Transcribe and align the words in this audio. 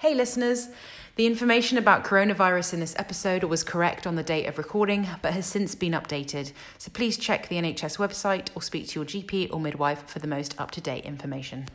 Hey, 0.00 0.14
listeners. 0.14 0.68
The 1.16 1.26
information 1.26 1.76
about 1.76 2.04
coronavirus 2.04 2.72
in 2.72 2.80
this 2.80 2.94
episode 2.98 3.44
was 3.44 3.62
correct 3.62 4.06
on 4.06 4.16
the 4.16 4.22
date 4.22 4.46
of 4.46 4.56
recording, 4.56 5.06
but 5.20 5.34
has 5.34 5.44
since 5.44 5.74
been 5.74 5.92
updated. 5.92 6.52
So 6.78 6.90
please 6.90 7.18
check 7.18 7.50
the 7.50 7.56
NHS 7.56 7.98
website 7.98 8.48
or 8.54 8.62
speak 8.62 8.88
to 8.88 9.00
your 9.00 9.04
GP 9.04 9.52
or 9.52 9.60
midwife 9.60 10.08
for 10.08 10.18
the 10.18 10.26
most 10.26 10.58
up 10.58 10.70
to 10.70 10.80
date 10.80 11.04
information. 11.04 11.68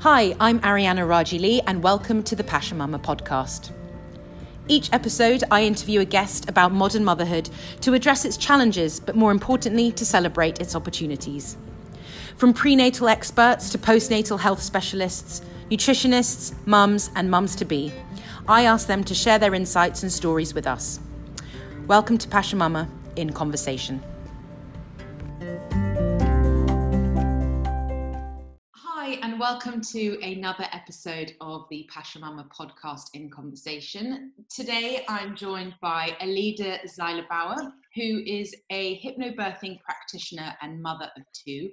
Hi, 0.00 0.34
I'm 0.40 0.58
Arianna 0.58 1.08
Raji 1.08 1.38
Lee, 1.38 1.60
and 1.68 1.84
welcome 1.84 2.24
to 2.24 2.34
the 2.34 2.42
Passion 2.42 2.78
Mama 2.78 2.98
podcast. 2.98 3.70
Each 4.66 4.92
episode, 4.92 5.44
I 5.52 5.62
interview 5.62 6.00
a 6.00 6.04
guest 6.04 6.48
about 6.48 6.72
modern 6.72 7.04
motherhood 7.04 7.48
to 7.82 7.94
address 7.94 8.24
its 8.24 8.36
challenges, 8.36 8.98
but 8.98 9.14
more 9.14 9.30
importantly, 9.30 9.92
to 9.92 10.04
celebrate 10.04 10.60
its 10.60 10.74
opportunities. 10.74 11.56
From 12.40 12.54
prenatal 12.54 13.06
experts 13.06 13.68
to 13.68 13.76
postnatal 13.76 14.40
health 14.40 14.62
specialists, 14.62 15.42
nutritionists, 15.70 16.54
mums, 16.64 17.10
and 17.14 17.30
mums 17.30 17.54
to 17.56 17.66
be, 17.66 17.92
I 18.48 18.62
ask 18.62 18.86
them 18.86 19.04
to 19.04 19.14
share 19.14 19.38
their 19.38 19.54
insights 19.54 20.02
and 20.02 20.10
stories 20.10 20.54
with 20.54 20.66
us. 20.66 21.00
Welcome 21.86 22.16
to 22.16 22.26
Passion 22.28 22.58
Mama 22.58 22.88
in 23.14 23.30
Conversation. 23.34 24.02
Welcome 29.40 29.80
to 29.80 30.20
another 30.22 30.66
episode 30.70 31.32
of 31.40 31.64
the 31.70 31.88
Passion 31.90 32.20
Mama 32.20 32.46
podcast 32.54 33.04
in 33.14 33.30
Conversation. 33.30 34.32
Today 34.54 35.02
I'm 35.08 35.34
joined 35.34 35.74
by 35.80 36.14
Alida 36.20 36.80
Zeiler-Bauer, 36.86 37.72
who 37.94 38.22
is 38.26 38.54
a 38.68 39.00
hypnobirthing 39.00 39.80
practitioner 39.80 40.54
and 40.60 40.82
mother 40.82 41.08
of 41.16 41.22
two 41.32 41.70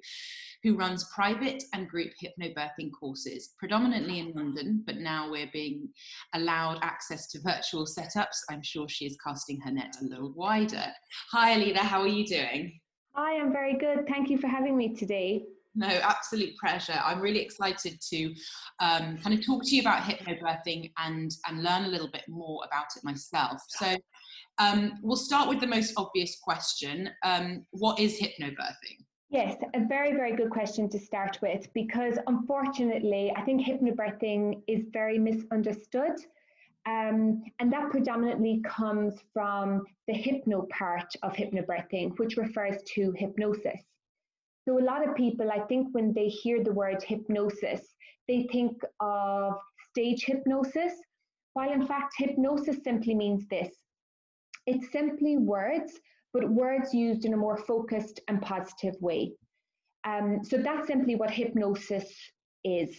who 0.63 0.77
runs 0.77 1.09
private 1.13 1.61
and 1.73 1.89
group 1.89 2.13
hypnobirthing 2.23 2.89
courses, 2.97 3.53
predominantly 3.59 4.19
in 4.19 4.31
London, 4.31 4.81
but 4.87 4.99
now 4.99 5.29
we're 5.29 5.49
being 5.51 5.89
allowed 6.35 6.79
access 6.83 7.27
to 7.31 7.41
virtual 7.41 7.85
setups. 7.85 8.37
I'm 8.49 8.63
sure 8.63 8.87
she 8.87 9.05
is 9.05 9.17
casting 9.21 9.59
her 9.59 9.71
net 9.71 9.93
a 10.01 10.05
little 10.05 10.31
wider. 10.37 10.85
Hi, 11.33 11.55
Alida, 11.55 11.79
how 11.79 11.99
are 11.99 12.07
you 12.07 12.25
doing? 12.25 12.79
Hi, 13.13 13.37
I'm 13.41 13.51
very 13.51 13.77
good. 13.77 14.07
Thank 14.07 14.29
you 14.29 14.37
for 14.37 14.47
having 14.47 14.77
me 14.77 14.95
today. 14.95 15.43
No, 15.77 15.87
absolute 15.87 16.57
pleasure. 16.57 16.99
I'm 17.05 17.21
really 17.21 17.39
excited 17.39 18.01
to 18.09 18.33
um, 18.79 19.15
kind 19.19 19.37
of 19.37 19.45
talk 19.45 19.63
to 19.65 19.75
you 19.75 19.81
about 19.81 20.01
hypnobirthing 20.01 20.91
and 20.97 21.31
and 21.47 21.63
learn 21.63 21.85
a 21.85 21.87
little 21.87 22.09
bit 22.09 22.23
more 22.27 22.63
about 22.65 22.87
it 22.95 23.03
myself. 23.03 23.61
So, 23.69 23.95
um, 24.57 24.93
we'll 25.03 25.15
start 25.15 25.47
with 25.47 25.59
the 25.59 25.67
most 25.67 25.93
obvious 25.95 26.39
question: 26.41 27.11
um, 27.23 27.63
What 27.69 27.99
is 27.99 28.19
hypnobirthing? 28.19 29.05
Yes, 29.29 29.57
a 29.75 29.85
very, 29.85 30.13
very 30.13 30.35
good 30.35 30.49
question 30.49 30.89
to 30.89 30.97
start 30.97 31.37
with 31.43 31.71
because 31.73 32.17
unfortunately, 32.25 33.31
I 33.35 33.41
think 33.41 33.61
hypnobirthing 33.61 34.63
is 34.67 34.85
very 34.91 35.19
misunderstood. 35.19 36.15
Um, 36.87 37.43
and 37.59 37.71
that 37.71 37.91
predominantly 37.91 38.61
comes 38.65 39.15
from 39.31 39.85
the 40.07 40.13
hypno 40.13 40.65
part 40.71 41.13
of 41.21 41.33
hypnobirthing, 41.33 42.17
which 42.17 42.37
refers 42.37 42.81
to 42.95 43.11
hypnosis. 43.11 43.83
So, 44.67 44.77
a 44.79 44.83
lot 44.83 45.07
of 45.07 45.15
people, 45.15 45.49
I 45.49 45.61
think, 45.61 45.87
when 45.93 46.13
they 46.13 46.27
hear 46.27 46.61
the 46.61 46.73
word 46.73 47.01
hypnosis, 47.01 47.95
they 48.27 48.47
think 48.51 48.81
of 48.99 49.53
stage 49.91 50.25
hypnosis, 50.25 50.93
while 51.53 51.71
in 51.71 51.85
fact, 51.87 52.13
hypnosis 52.17 52.77
simply 52.83 53.15
means 53.15 53.47
this 53.47 53.69
it's 54.67 54.91
simply 54.91 55.37
words 55.37 55.99
but 56.33 56.49
words 56.49 56.93
used 56.93 57.25
in 57.25 57.33
a 57.33 57.37
more 57.37 57.57
focused 57.57 58.19
and 58.27 58.41
positive 58.41 58.95
way. 59.01 59.31
Um, 60.03 60.41
so 60.43 60.57
that's 60.57 60.85
simply 60.85 61.15
what 61.15 61.31
hypnosis 61.31 62.13
is. 62.63 62.95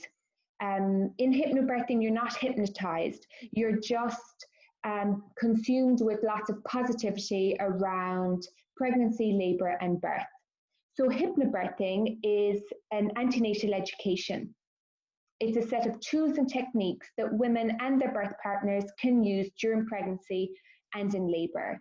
Um, 0.61 1.13
in 1.19 1.33
hypnobirthing, 1.33 2.03
you're 2.03 2.11
not 2.11 2.37
hypnotized, 2.37 3.27
you're 3.53 3.79
just 3.79 4.47
um, 4.85 5.23
consumed 5.39 6.01
with 6.01 6.19
lots 6.25 6.51
of 6.51 6.65
positivity 6.65 7.57
around 7.61 8.43
pregnancy, 8.77 9.33
labor, 9.33 9.77
and 9.81 10.01
birth. 10.01 10.23
So, 10.99 11.09
hypnobirthing 11.09 12.19
is 12.25 12.61
an 12.91 13.13
antenatal 13.17 13.73
education. 13.73 14.53
It's 15.39 15.57
a 15.57 15.69
set 15.69 15.87
of 15.87 16.01
tools 16.01 16.39
and 16.39 16.49
techniques 16.49 17.09
that 17.17 17.33
women 17.33 17.79
and 17.81 18.01
their 18.01 18.13
birth 18.13 18.33
partners 18.43 18.83
can 19.01 19.23
use 19.23 19.49
during 19.63 19.87
pregnancy 19.87 20.51
and 20.97 21.15
in 21.15 21.31
labor. 21.31 21.81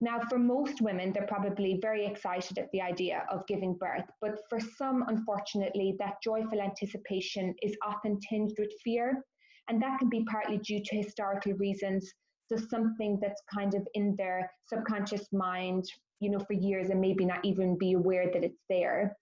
Now, 0.00 0.20
for 0.30 0.38
most 0.38 0.80
women, 0.80 1.12
they're 1.12 1.26
probably 1.26 1.80
very 1.82 2.06
excited 2.06 2.56
at 2.58 2.70
the 2.70 2.80
idea 2.80 3.26
of 3.28 3.44
giving 3.48 3.74
birth, 3.74 4.08
but 4.20 4.38
for 4.48 4.60
some, 4.60 5.02
unfortunately, 5.08 5.96
that 5.98 6.22
joyful 6.22 6.60
anticipation 6.60 7.56
is 7.60 7.76
often 7.84 8.20
tinged 8.20 8.54
with 8.56 8.70
fear, 8.84 9.24
and 9.66 9.82
that 9.82 9.98
can 9.98 10.08
be 10.08 10.24
partly 10.30 10.58
due 10.58 10.80
to 10.80 10.96
historical 10.96 11.54
reasons. 11.54 12.08
So, 12.46 12.56
something 12.56 13.18
that's 13.20 13.42
kind 13.52 13.74
of 13.74 13.84
in 13.94 14.14
their 14.14 14.48
subconscious 14.68 15.32
mind, 15.32 15.86
you 16.20 16.30
know, 16.30 16.40
for 16.40 16.54
years 16.54 16.90
and 16.90 17.00
maybe 17.00 17.24
not 17.24 17.44
even 17.44 17.78
be 17.78 17.92
aware 17.92 18.30
that 18.32 18.44
it's 18.44 18.62
there. 18.68 19.16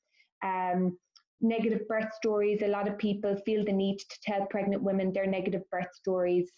Um, 0.45 0.97
negative 1.41 1.87
birth 1.89 2.13
stories, 2.15 2.63
a 2.63 2.69
lot 2.69 2.89
of 2.89 2.99
people 2.99 3.37
feel 3.45 3.65
the 3.65 3.73
need 3.73 3.99
to 3.99 4.19
tell 4.23 4.47
pregnant 4.47 4.83
women 4.83 5.13
their 5.13 5.27
negative 5.27 5.63
birth 5.71 5.93
stories, 5.95 6.51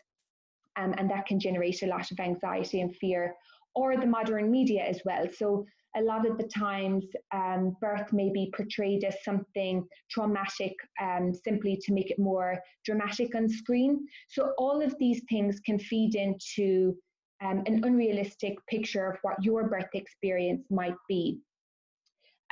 um, 0.76 0.94
and 0.98 1.10
that 1.10 1.26
can 1.26 1.40
generate 1.40 1.82
a 1.82 1.86
lot 1.86 2.10
of 2.10 2.20
anxiety 2.20 2.80
and 2.80 2.94
fear 2.96 3.34
or 3.74 3.96
the 3.96 4.06
modern 4.06 4.50
media 4.50 4.82
as 4.84 5.00
well. 5.04 5.26
So 5.36 5.66
a 5.96 6.02
lot 6.02 6.28
of 6.28 6.38
the 6.38 6.48
times, 6.48 7.04
um, 7.32 7.76
birth 7.80 8.12
may 8.12 8.30
be 8.30 8.52
portrayed 8.56 9.04
as 9.04 9.16
something 9.24 9.86
traumatic 10.10 10.72
um, 11.00 11.32
simply 11.32 11.76
to 11.84 11.92
make 11.92 12.10
it 12.10 12.18
more 12.18 12.58
dramatic 12.84 13.34
on 13.34 13.48
screen. 13.48 14.06
So 14.28 14.52
all 14.58 14.82
of 14.82 14.94
these 14.98 15.22
things 15.28 15.60
can 15.60 15.78
feed 15.78 16.14
into 16.16 16.96
um, 17.42 17.62
an 17.66 17.84
unrealistic 17.84 18.54
picture 18.66 19.10
of 19.10 19.18
what 19.22 19.42
your 19.42 19.68
birth 19.68 19.94
experience 19.94 20.66
might 20.70 20.96
be. 21.08 21.40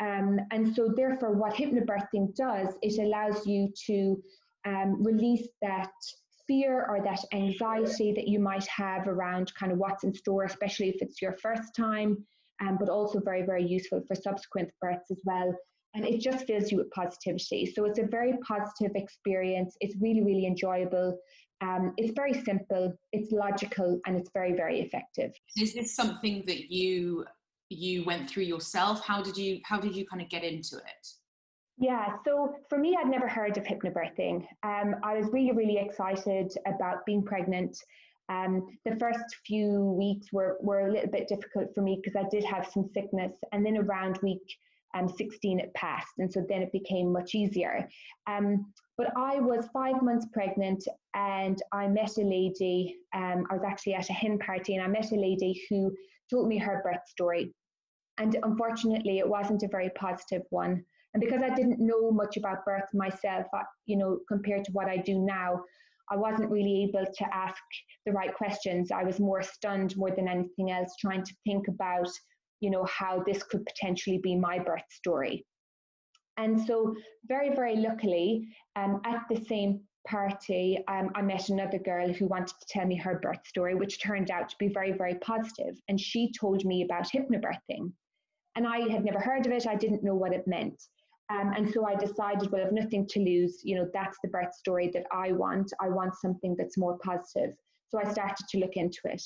Um, 0.01 0.41
and 0.51 0.75
so, 0.75 0.93
therefore, 0.95 1.33
what 1.33 1.55
hypnobirthing 1.55 2.35
does, 2.35 2.75
it 2.83 3.01
allows 3.01 3.47
you 3.47 3.73
to 3.87 4.23
um, 4.65 5.03
release 5.03 5.47
that 5.61 5.93
fear 6.47 6.87
or 6.89 7.03
that 7.03 7.25
anxiety 7.33 8.13
that 8.13 8.29
you 8.29 8.39
might 8.39 8.67
have 8.67 9.07
around 9.07 9.53
kind 9.55 9.73
of 9.73 9.79
what's 9.79 10.05
in 10.05 10.13
store, 10.13 10.45
especially 10.45 10.89
if 10.89 10.97
it's 11.01 11.23
your 11.23 11.37
first 11.43 11.75
time, 11.77 12.17
um, 12.61 12.77
but 12.79 12.89
also 12.89 13.21
very, 13.21 13.43
very 13.43 13.65
useful 13.65 14.03
for 14.07 14.15
subsequent 14.15 14.71
births 14.81 15.11
as 15.11 15.21
well. 15.25 15.55
And 15.95 16.07
it 16.07 16.21
just 16.21 16.47
fills 16.47 16.73
you 16.73 16.79
with 16.79 16.91
positivity. 16.91 17.67
So 17.67 17.85
it's 17.85 17.99
a 17.99 18.07
very 18.07 18.35
positive 18.47 18.93
experience. 18.95 19.77
It's 19.81 19.95
really, 20.01 20.23
really 20.23 20.47
enjoyable. 20.47 21.19
Um, 21.63 21.95
it's 21.97 22.13
very 22.15 22.35
simple, 22.35 22.93
it's 23.13 23.31
logical, 23.31 24.01
and 24.07 24.17
it's 24.17 24.31
very, 24.35 24.53
very 24.53 24.81
effective. 24.81 25.33
Is 25.57 25.75
this 25.75 25.95
something 25.95 26.45
that 26.47 26.73
you 26.73 27.25
you 27.71 28.05
went 28.05 28.29
through 28.29 28.43
yourself? 28.43 29.03
How 29.05 29.23
did 29.23 29.37
you 29.37 29.61
how 29.65 29.79
did 29.79 29.95
you 29.97 30.05
kind 30.05 30.21
of 30.21 30.29
get 30.29 30.45
into 30.45 30.77
it? 30.77 31.07
Yeah, 31.79 32.17
so 32.25 32.55
for 32.69 32.79
me, 32.79 32.97
I'd 32.99 33.09
never 33.09 33.29
heard 33.29 33.57
of 33.57 33.65
hypnobirthing. 33.65 34.47
Um, 34.63 34.97
I 35.03 35.17
was 35.17 35.27
really, 35.33 35.53
really 35.53 35.79
excited 35.79 36.53
about 36.67 37.07
being 37.07 37.23
pregnant. 37.25 37.77
Um, 38.29 38.79
the 38.85 38.97
first 38.97 39.37
few 39.47 39.81
weeks 39.99 40.33
were, 40.33 40.59
were 40.61 40.87
a 40.87 40.93
little 40.93 41.11
bit 41.11 41.29
difficult 41.29 41.75
for 41.75 41.83
me 41.83 42.01
because 42.03 42.15
I 42.15 42.29
did 42.29 42.45
have 42.45 42.69
some 42.69 42.89
sickness. 42.95 43.33
And 43.53 43.65
then 43.65 43.79
around 43.79 44.19
week 44.23 44.57
um, 44.95 45.09
16, 45.09 45.61
it 45.61 45.75
passed. 45.75 46.13
And 46.19 46.33
so 46.33 46.45
then 46.49 46.63
it 46.63 46.73
became 46.73 47.13
much 47.13 47.35
easier. 47.35 47.89
Um, 48.27 48.73
but 49.03 49.13
I 49.17 49.41
was 49.41 49.67
five 49.73 50.01
months 50.01 50.27
pregnant 50.33 50.85
and 51.15 51.61
I 51.73 51.89
met 51.89 52.17
a 52.19 52.23
lady. 52.23 52.99
Um, 53.13 53.47
I 53.51 53.55
was 53.55 53.65
actually 53.67 53.95
at 53.95 54.09
a 54.09 54.13
hen 54.13 54.39
party 54.39 54.77
and 54.77 54.85
I 54.85 54.87
met 54.87 55.11
a 55.11 55.17
lady 55.17 55.61
who 55.69 55.93
told 56.31 56.47
me 56.47 56.57
her 56.59 56.81
birth 56.85 57.05
story. 57.09 57.53
And 58.19 58.37
unfortunately, 58.45 59.19
it 59.19 59.29
wasn't 59.29 59.65
a 59.65 59.69
very 59.69 59.91
positive 59.97 60.43
one. 60.51 60.85
And 61.15 61.21
because 61.21 61.43
I 61.43 61.53
didn't 61.53 61.81
know 61.81 62.13
much 62.13 62.37
about 62.37 62.65
birth 62.65 62.89
myself, 62.95 63.47
you 63.87 63.97
know, 63.97 64.21
compared 64.29 64.65
to 64.67 64.73
what 64.73 64.89
I 64.89 64.99
do 64.99 65.19
now, 65.19 65.65
I 66.11 66.17
wasn't 66.17 66.51
really 66.51 66.85
able 66.85 67.05
to 67.05 67.35
ask 67.35 67.61
the 68.07 68.13
right 68.13 68.33
questions. 68.33 68.93
I 68.93 69.03
was 69.03 69.19
more 69.19 69.43
stunned 69.43 69.97
more 69.97 70.13
than 70.13 70.29
anything 70.29 70.71
else, 70.71 70.95
trying 71.01 71.25
to 71.25 71.35
think 71.45 71.67
about, 71.67 72.09
you 72.61 72.71
know, 72.71 72.85
how 72.85 73.25
this 73.27 73.43
could 73.43 73.67
potentially 73.67 74.19
be 74.19 74.37
my 74.37 74.61
birth 74.61 74.85
story. 74.91 75.45
And 76.37 76.61
so, 76.67 76.95
very, 77.27 77.55
very 77.55 77.77
luckily, 77.77 78.49
um, 78.77 79.01
at 79.05 79.25
the 79.29 79.37
same 79.45 79.81
party, 80.07 80.83
um, 80.89 81.11
I 81.15 81.23
met 81.23 81.49
another 81.49 81.79
girl 81.79 82.13
who 82.13 82.27
wanted 82.27 82.55
to 82.59 82.67
tell 82.69 82.87
me 82.87 82.97
her 82.97 83.21
birth 83.23 83.47
story, 83.47 83.75
which 83.75 84.03
turned 84.03 84.31
out 84.31 84.49
to 84.49 84.57
be 84.59 84.69
very, 84.69 84.93
very 84.93 85.15
positive. 85.17 85.81
And 85.89 86.01
she 86.01 86.33
told 86.33 86.65
me 86.65 86.83
about 86.83 87.09
hypnobirthing. 87.09 87.93
And 88.57 88.67
I 88.67 88.89
had 88.91 89.05
never 89.05 89.21
heard 89.21 89.47
of 89.47 89.53
it, 89.53 89.67
I 89.67 89.77
didn't 89.77 90.05
know 90.05 90.15
what 90.15 90.33
it 90.33 90.47
meant. 90.47 90.83
Um, 91.31 91.53
and 91.57 91.73
so 91.73 91.87
I 91.87 91.95
decided, 91.95 92.51
well, 92.51 92.67
I've 92.67 92.73
nothing 92.73 93.07
to 93.09 93.21
lose. 93.21 93.61
You 93.65 93.77
know, 93.77 93.89
that's 93.95 94.19
the 94.23 94.29
birth 94.29 94.55
story 94.55 94.91
that 94.93 95.07
I 95.13 95.33
want. 95.33 95.73
I 95.81 95.89
want 95.89 96.15
something 96.17 96.55
that's 96.59 96.77
more 96.77 96.99
positive. 96.99 97.55
So 97.89 97.99
I 97.99 98.11
started 98.11 98.47
to 98.51 98.59
look 98.59 98.77
into 98.77 99.01
it. 99.05 99.23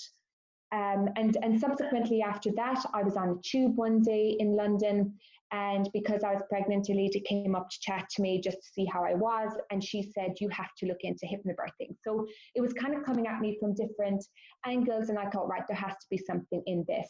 Um, 0.72 1.08
and, 1.16 1.36
and 1.42 1.58
subsequently 1.58 2.22
after 2.22 2.50
that, 2.56 2.84
I 2.92 3.02
was 3.02 3.16
on 3.16 3.30
a 3.30 3.42
tube 3.42 3.76
one 3.76 4.02
day 4.02 4.36
in 4.38 4.56
London 4.56 5.14
And 5.52 5.88
because 5.93 6.25
I 6.25 6.32
was 6.32 6.43
pregnant, 6.48 6.88
a 6.88 6.93
lady 6.93 7.20
came 7.20 7.54
up 7.54 7.70
to 7.70 7.81
chat 7.81 8.08
to 8.16 8.22
me 8.22 8.40
just 8.40 8.56
to 8.58 8.69
see 8.72 8.84
how 8.84 9.04
I 9.04 9.14
was. 9.14 9.52
And 9.70 9.82
she 9.82 10.02
said, 10.02 10.34
You 10.40 10.48
have 10.48 10.75
to 10.78 10.87
look 10.87 11.02
into 11.02 11.26
hypnobirthing. 11.26 11.94
So 12.02 12.26
it 12.54 12.60
was 12.60 12.72
kind 12.72 12.94
of 12.94 13.04
coming 13.04 13.26
at 13.26 13.40
me 13.40 13.56
from 13.60 13.75
different 13.75 14.25
angles. 14.64 15.08
And 15.08 15.19
I 15.19 15.31
thought, 15.31 15.48
right, 15.48 15.62
there 15.69 15.76
has 15.76 15.93
to 15.93 16.06
be 16.10 16.19
something 16.19 16.62
in 16.66 16.84
this. 16.88 17.08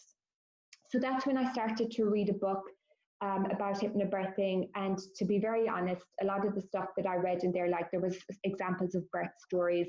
So 0.91 0.99
that's 0.99 1.27
when 1.27 1.39
I 1.39 1.51
started 1.53 1.91
to 1.93 2.05
read 2.05 2.29
a 2.29 2.35
book 2.35 2.63
um, 3.23 3.47
about 3.51 3.81
hypnobirthing. 3.81 4.69
And 4.75 4.99
to 5.17 5.25
be 5.25 5.39
very 5.39 5.69
honest, 5.69 6.05
a 6.21 6.25
lot 6.27 6.47
of 6.47 6.55
the 6.55 6.61
stuff 6.61 6.89
that 6.97 7.07
I 7.07 7.17
read 7.17 7.43
in 7.43 7.53
there, 7.53 7.69
like 7.69 7.91
there 7.91 8.01
was 8.01 8.19
examples 8.45 8.95
of 8.95 9.11
birth 9.11 9.33
stories. 9.39 9.89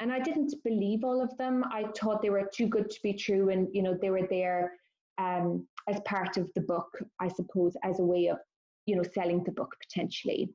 And 0.00 0.12
I 0.12 0.18
didn't 0.18 0.54
believe 0.64 1.04
all 1.04 1.22
of 1.22 1.36
them. 1.38 1.64
I 1.72 1.84
thought 1.98 2.22
they 2.22 2.30
were 2.30 2.48
too 2.54 2.66
good 2.66 2.90
to 2.90 3.00
be 3.02 3.12
true. 3.12 3.50
And, 3.50 3.68
you 3.72 3.82
know, 3.82 3.96
they 4.00 4.10
were 4.10 4.26
there 4.28 4.72
um, 5.20 5.66
as 5.88 6.00
part 6.14 6.36
of 6.36 6.50
the 6.54 6.62
book, 6.62 6.90
I 7.20 7.28
suppose, 7.28 7.74
as 7.82 8.00
a 8.00 8.04
way 8.12 8.26
of, 8.28 8.38
you 8.86 8.96
know, 8.96 9.02
selling 9.02 9.42
the 9.44 9.52
book 9.52 9.72
potentially. 9.84 10.50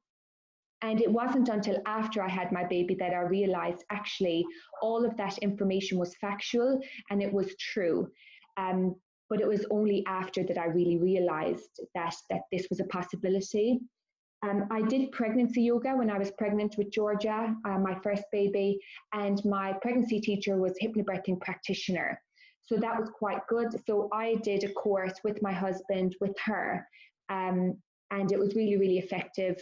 And 0.81 1.01
it 1.01 1.11
wasn't 1.11 1.49
until 1.49 1.77
after 1.85 2.21
I 2.21 2.29
had 2.29 2.51
my 2.51 2.65
baby 2.75 2.95
that 2.95 3.13
I 3.13 3.21
realized 3.21 3.83
actually 3.91 4.45
all 4.81 5.05
of 5.05 5.15
that 5.17 5.37
information 5.39 5.97
was 5.97 6.15
factual 6.17 6.79
and 7.09 7.23
it 7.23 7.31
was 7.31 7.55
true. 7.73 8.07
Um, 8.57 8.95
but 9.29 9.41
it 9.41 9.47
was 9.47 9.65
only 9.71 10.03
after 10.05 10.43
that 10.43 10.57
I 10.57 10.65
really 10.65 10.97
realized 10.97 11.79
that, 11.95 12.15
that 12.29 12.41
this 12.51 12.67
was 12.69 12.79
a 12.79 12.85
possibility. 12.85 13.79
Um, 14.43 14.67
I 14.69 14.81
did 14.83 15.11
pregnancy 15.11 15.63
yoga 15.63 15.95
when 15.95 16.11
I 16.11 16.19
was 16.19 16.31
pregnant 16.31 16.75
with 16.77 16.91
Georgia, 16.91 17.55
uh, 17.65 17.79
my 17.79 17.95
first 18.03 18.23
baby, 18.31 18.77
and 19.13 19.43
my 19.43 19.73
pregnancy 19.81 20.19
teacher 20.19 20.57
was 20.57 20.77
hypnobirthing 20.83 21.39
practitioner. 21.41 22.21
So 22.67 22.77
that 22.77 22.99
was 22.99 23.09
quite 23.09 23.45
good. 23.47 23.67
So 23.85 24.09
I 24.11 24.35
did 24.35 24.63
a 24.63 24.73
course 24.73 25.13
with 25.23 25.41
my 25.41 25.53
husband, 25.53 26.15
with 26.19 26.35
her, 26.45 26.87
um, 27.29 27.77
and 28.11 28.31
it 28.31 28.39
was 28.39 28.55
really, 28.55 28.77
really 28.77 28.97
effective. 28.97 29.61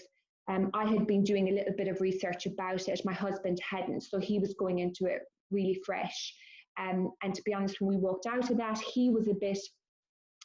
Um, 0.50 0.70
I 0.74 0.86
had 0.86 1.08
been 1.08 1.24
doing 1.24 1.48
a 1.48 1.52
little 1.52 1.74
bit 1.78 1.88
of 1.88 2.02
research 2.02 2.46
about 2.46 2.88
it. 2.88 3.02
My 3.06 3.14
husband 3.14 3.60
hadn't, 3.68 4.02
so 4.02 4.20
he 4.20 4.40
was 4.40 4.54
going 4.60 4.80
into 4.80 5.06
it 5.06 5.22
really 5.52 5.80
fresh. 5.86 6.34
Um, 6.80 7.12
and 7.22 7.34
to 7.34 7.42
be 7.44 7.54
honest, 7.54 7.80
when 7.80 7.90
we 7.90 7.98
walked 7.98 8.26
out 8.26 8.50
of 8.50 8.58
that, 8.58 8.80
he 8.80 9.10
was 9.10 9.28
a 9.28 9.34
bit, 9.34 9.60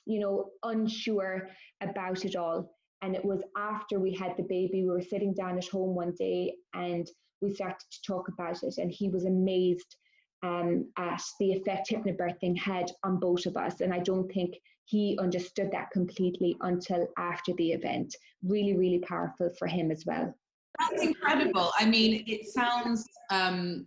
you 0.07 0.21
know, 0.21 0.51
unsure 0.63 1.49
about 1.81 2.25
it 2.25 2.37
all. 2.37 2.71
And 3.03 3.15
it 3.15 3.25
was 3.25 3.43
after 3.57 3.99
we 3.99 4.13
had 4.13 4.37
the 4.37 4.43
baby, 4.45 4.83
we 4.83 4.91
were 4.91 5.03
sitting 5.03 5.35
down 5.35 5.59
at 5.59 5.69
home 5.69 5.95
one 5.95 6.15
day 6.19 6.55
and 6.75 7.09
we 7.41 7.55
started 7.55 7.79
to 7.91 8.03
talk 8.07 8.29
about 8.29 8.63
it. 8.63 8.75
And 8.79 8.91
he 8.91 9.09
was 9.09 9.25
amazed 9.25 9.97
um, 10.43 10.87
at 10.97 11.23
the 11.41 11.53
effect 11.53 11.91
hypnobirthing 11.91 12.59
had 12.59 12.91
on 13.05 13.19
both 13.19 13.47
of 13.47 13.57
us. 13.57 13.81
And 13.81 13.93
I 13.93 13.99
don't 13.99 14.31
think 14.33 14.57
he 14.85 15.19
understood 15.21 15.71
that 15.73 15.91
completely 15.91 16.57
until 16.63 17.09
after 17.19 17.53
the 17.55 17.73
event. 17.73 18.15
Really, 18.43 18.75
really 18.75 19.01
powerful 19.01 19.51
for 19.59 19.67
him 19.67 19.91
as 19.91 20.05
well. 20.07 20.35
That's 20.79 21.03
incredible. 21.03 21.73
I 21.79 21.85
mean, 21.87 22.25
it 22.27 22.47
sounds, 22.47 23.05
um, 23.31 23.87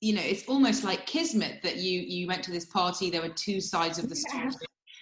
you 0.00 0.14
know, 0.14 0.22
it's 0.22 0.46
almost 0.48 0.84
like 0.84 1.06
kismet 1.06 1.62
that 1.62 1.76
you 1.76 2.00
you 2.00 2.26
went 2.26 2.42
to 2.44 2.50
this 2.50 2.66
party. 2.66 3.10
There 3.10 3.22
were 3.22 3.28
two 3.28 3.60
sides 3.60 3.98
of 3.98 4.08
the 4.08 4.16
story. 4.16 4.50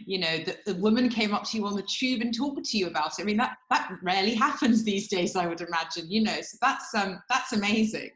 You 0.07 0.21
know, 0.21 0.39
the, 0.39 0.57
the 0.65 0.75
woman 0.75 1.09
came 1.09 1.35
up 1.35 1.45
to 1.45 1.57
you 1.57 1.67
on 1.67 1.75
the 1.75 1.83
tube 1.83 2.21
and 2.21 2.33
talked 2.33 2.65
to 2.65 2.79
you 2.79 2.87
about 2.87 3.19
it. 3.19 3.23
I 3.23 3.25
mean, 3.25 3.39
that 3.39 3.57
that 3.71 3.91
rarely 4.03 4.35
happens 4.47 4.85
these 4.85 5.09
days. 5.09 5.35
I 5.35 5.47
would 5.47 5.61
imagine. 5.61 6.11
You 6.11 6.23
know, 6.25 6.41
so 6.43 6.59
that's 6.61 6.95
um 6.95 7.21
that's 7.29 7.53
amazing. 7.53 8.11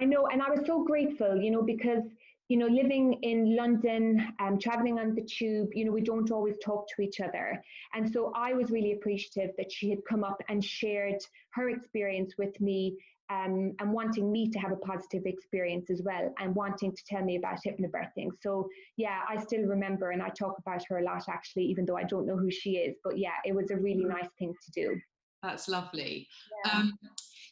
I 0.00 0.04
know, 0.04 0.26
and 0.26 0.42
I 0.42 0.50
was 0.50 0.66
so 0.66 0.84
grateful, 0.84 1.36
you 1.36 1.50
know, 1.50 1.62
because 1.62 2.02
you 2.48 2.58
know, 2.58 2.66
living 2.66 3.14
in 3.22 3.56
London, 3.56 4.34
um, 4.38 4.58
traveling 4.58 4.98
on 4.98 5.14
the 5.14 5.22
tube, 5.22 5.70
you 5.72 5.84
know, 5.84 5.92
we 5.92 6.02
don't 6.02 6.30
always 6.30 6.56
talk 6.62 6.86
to 6.94 7.00
each 7.00 7.20
other. 7.20 7.62
And 7.94 8.12
so 8.12 8.32
I 8.36 8.52
was 8.52 8.70
really 8.70 8.92
appreciative 8.92 9.52
that 9.56 9.72
she 9.72 9.88
had 9.88 10.00
come 10.06 10.24
up 10.24 10.42
and 10.50 10.62
shared 10.62 11.24
her 11.52 11.70
experience 11.70 12.34
with 12.36 12.60
me 12.60 12.98
um, 13.30 13.72
and 13.80 13.92
wanting 13.92 14.30
me 14.30 14.50
to 14.50 14.58
have 14.58 14.72
a 14.72 14.76
positive 14.76 15.22
experience 15.24 15.88
as 15.88 16.02
well 16.02 16.34
and 16.38 16.54
wanting 16.54 16.94
to 16.94 17.02
tell 17.08 17.24
me 17.24 17.36
about 17.36 17.60
hypnobirthing. 17.66 18.28
So, 18.42 18.68
yeah, 18.98 19.20
I 19.26 19.42
still 19.42 19.62
remember 19.62 20.10
and 20.10 20.22
I 20.22 20.28
talk 20.28 20.58
about 20.58 20.84
her 20.88 20.98
a 20.98 21.02
lot 21.02 21.24
actually, 21.28 21.64
even 21.64 21.86
though 21.86 21.96
I 21.96 22.04
don't 22.04 22.26
know 22.26 22.36
who 22.36 22.50
she 22.50 22.72
is. 22.72 22.96
But 23.02 23.18
yeah, 23.18 23.36
it 23.46 23.54
was 23.54 23.70
a 23.70 23.76
really 23.76 24.04
nice 24.04 24.28
thing 24.38 24.52
to 24.52 24.70
do. 24.72 25.00
That's 25.42 25.68
lovely. 25.68 26.28
Yeah. 26.66 26.72
Um, 26.72 26.98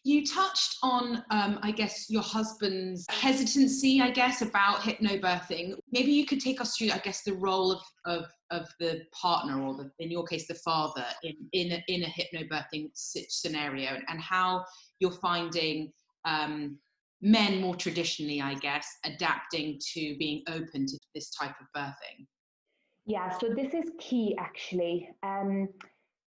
you 0.04 0.26
touched 0.26 0.78
on, 0.82 1.22
um, 1.30 1.60
I 1.62 1.70
guess, 1.70 2.10
your 2.10 2.22
husband's 2.22 3.06
hesitancy, 3.08 4.00
I 4.00 4.10
guess, 4.10 4.42
about 4.42 4.80
hypnobirthing. 4.80 5.74
Maybe 5.92 6.10
you 6.10 6.26
could 6.26 6.40
take 6.40 6.60
us 6.60 6.76
through, 6.76 6.90
I 6.90 6.98
guess, 6.98 7.22
the 7.22 7.34
role 7.34 7.70
of, 7.72 7.82
of, 8.04 8.24
of 8.50 8.68
the 8.80 9.02
partner, 9.12 9.62
or 9.62 9.76
the, 9.76 9.90
in 10.00 10.10
your 10.10 10.24
case, 10.24 10.48
the 10.48 10.54
father, 10.54 11.04
in, 11.22 11.34
in, 11.52 11.72
a, 11.72 11.84
in 11.86 12.02
a 12.02 12.06
hypnobirthing 12.06 12.90
scenario, 12.94 13.98
and 14.08 14.20
how 14.20 14.64
you're 14.98 15.12
finding 15.12 15.92
um, 16.24 16.78
men 17.20 17.60
more 17.60 17.76
traditionally, 17.76 18.40
I 18.40 18.54
guess, 18.54 18.88
adapting 19.04 19.78
to 19.94 20.16
being 20.18 20.42
open 20.48 20.86
to 20.86 20.98
this 21.14 21.30
type 21.30 21.54
of 21.60 21.66
birthing. 21.80 22.26
Yeah, 23.06 23.36
so 23.38 23.48
this 23.48 23.74
is 23.74 23.90
key 23.98 24.36
actually. 24.38 25.08
Um, 25.22 25.68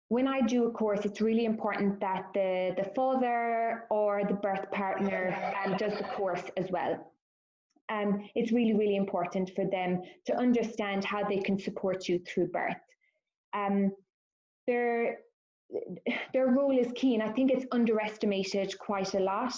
when 0.09 0.27
I 0.27 0.41
do 0.41 0.65
a 0.65 0.71
course, 0.71 1.03
it's 1.03 1.21
really 1.21 1.45
important 1.45 1.99
that 1.99 2.27
the, 2.33 2.73
the 2.77 2.89
father 2.95 3.85
or 3.89 4.21
the 4.27 4.35
birth 4.35 4.69
partner 4.71 5.35
um, 5.63 5.75
does 5.77 5.97
the 5.97 6.03
course 6.03 6.43
as 6.57 6.69
well. 6.69 7.11
Um, 7.89 8.29
it's 8.35 8.51
really, 8.51 8.73
really 8.73 8.95
important 8.95 9.51
for 9.55 9.65
them 9.65 10.01
to 10.25 10.35
understand 10.35 11.03
how 11.05 11.23
they 11.23 11.37
can 11.37 11.59
support 11.59 12.07
you 12.07 12.19
through 12.19 12.47
birth. 12.47 12.75
Um, 13.53 13.91
their, 14.67 15.19
their 16.33 16.47
role 16.47 16.77
is 16.77 16.91
key, 16.95 17.15
and 17.15 17.23
I 17.23 17.31
think 17.31 17.51
it's 17.51 17.65
underestimated 17.71 18.77
quite 18.77 19.13
a 19.15 19.19
lot. 19.19 19.53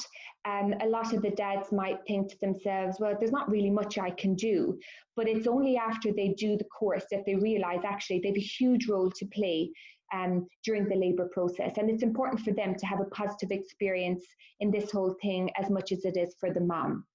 Um, 0.46 0.74
a 0.82 0.88
lot 0.88 1.14
of 1.14 1.22
the 1.22 1.32
dads 1.32 1.72
might 1.74 2.00
think 2.08 2.30
to 2.30 2.40
themselves, 2.40 2.98
well, 3.00 3.16
there's 3.18 3.32
not 3.32 3.50
really 3.50 3.70
much 3.70 3.98
I 3.98 4.12
can 4.12 4.34
do. 4.36 4.78
But 5.16 5.28
it's 5.28 5.48
only 5.48 5.78
after 5.78 6.14
they 6.14 6.30
do 6.38 6.58
the 6.58 6.66
course 6.66 7.06
that 7.12 7.26
they 7.26 7.36
realize 7.36 7.82
actually 7.86 8.20
they 8.20 8.30
have 8.30 8.38
a 8.38 8.42
huge 8.42 8.88
role 8.88 9.12
to 9.12 9.26
play 9.26 9.72
um, 10.14 10.48
during 10.64 10.88
the 10.88 10.96
labour 10.96 11.30
process. 11.34 11.78
And 11.78 11.90
it's 11.90 12.04
important 12.04 12.42
for 12.42 12.52
them 12.52 12.76
to 12.76 12.86
have 12.86 13.00
a 13.00 13.06
positive 13.06 13.52
experience 13.52 14.24
in 14.60 14.72
this 14.72 14.92
whole 14.92 15.16
thing 15.22 15.50
as 15.60 15.70
much 15.70 15.92
as 15.92 16.06
it 16.06 16.18
is 16.18 16.36
for 16.40 16.52
the 16.52 16.62
mom. 16.62 17.06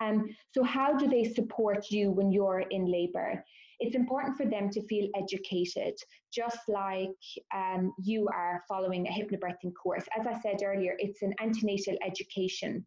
Um, 0.00 0.28
so, 0.54 0.62
how 0.62 0.96
do 0.96 1.08
they 1.08 1.24
support 1.24 1.90
you 1.90 2.10
when 2.10 2.30
you're 2.30 2.64
in 2.70 2.90
labour? 2.90 3.44
It's 3.80 3.96
important 3.96 4.36
for 4.36 4.46
them 4.46 4.70
to 4.70 4.82
feel 4.86 5.08
educated, 5.16 5.94
just 6.32 6.58
like 6.68 7.10
um, 7.54 7.92
you 8.02 8.28
are 8.28 8.62
following 8.68 9.06
a 9.06 9.10
hypnobirthing 9.10 9.72
course. 9.80 10.04
As 10.18 10.26
I 10.26 10.40
said 10.40 10.62
earlier, 10.64 10.96
it's 10.98 11.22
an 11.22 11.32
antenatal 11.40 11.96
education. 12.04 12.84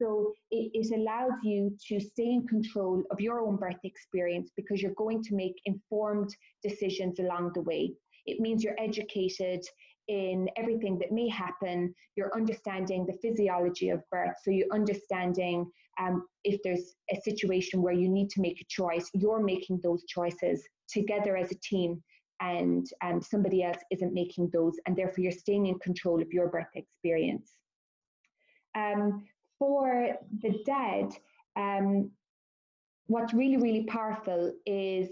So 0.00 0.32
it, 0.52 0.70
it, 0.74 0.94
allows 0.94 1.32
you 1.42 1.76
to 1.88 1.98
stay 1.98 2.30
in 2.30 2.46
control 2.46 3.02
of 3.10 3.20
your 3.20 3.40
own 3.40 3.56
birth 3.56 3.82
experience 3.82 4.52
because 4.56 4.80
you're 4.80 4.94
going 4.94 5.24
to 5.24 5.34
make 5.34 5.54
informed 5.64 6.34
decisions 6.62 7.18
along 7.18 7.52
the 7.54 7.62
way. 7.62 7.94
It 8.28 8.40
means 8.40 8.62
you're 8.62 8.78
educated 8.78 9.64
in 10.08 10.48
everything 10.56 10.98
that 10.98 11.12
may 11.12 11.28
happen. 11.28 11.94
You're 12.16 12.34
understanding 12.34 13.06
the 13.06 13.18
physiology 13.22 13.90
of 13.90 14.02
birth. 14.10 14.34
So 14.42 14.50
you're 14.50 14.72
understanding 14.72 15.70
um, 16.00 16.26
if 16.44 16.60
there's 16.62 16.94
a 17.12 17.20
situation 17.20 17.82
where 17.82 17.92
you 17.92 18.08
need 18.08 18.30
to 18.30 18.40
make 18.40 18.60
a 18.60 18.64
choice, 18.68 19.10
you're 19.12 19.42
making 19.42 19.80
those 19.82 20.04
choices 20.04 20.66
together 20.88 21.36
as 21.36 21.50
a 21.50 21.56
team 21.56 22.02
and 22.40 22.86
um, 23.02 23.20
somebody 23.20 23.62
else 23.64 23.78
isn't 23.90 24.14
making 24.14 24.50
those. 24.52 24.74
And 24.86 24.96
therefore, 24.96 25.24
you're 25.24 25.32
staying 25.32 25.66
in 25.66 25.78
control 25.80 26.22
of 26.22 26.32
your 26.32 26.48
birth 26.48 26.74
experience. 26.74 27.52
Um, 28.76 29.24
for 29.58 30.14
the 30.40 30.62
dead, 30.64 31.10
um, 31.56 32.10
what's 33.06 33.34
really, 33.34 33.56
really 33.56 33.84
powerful 33.84 34.52
is 34.66 35.08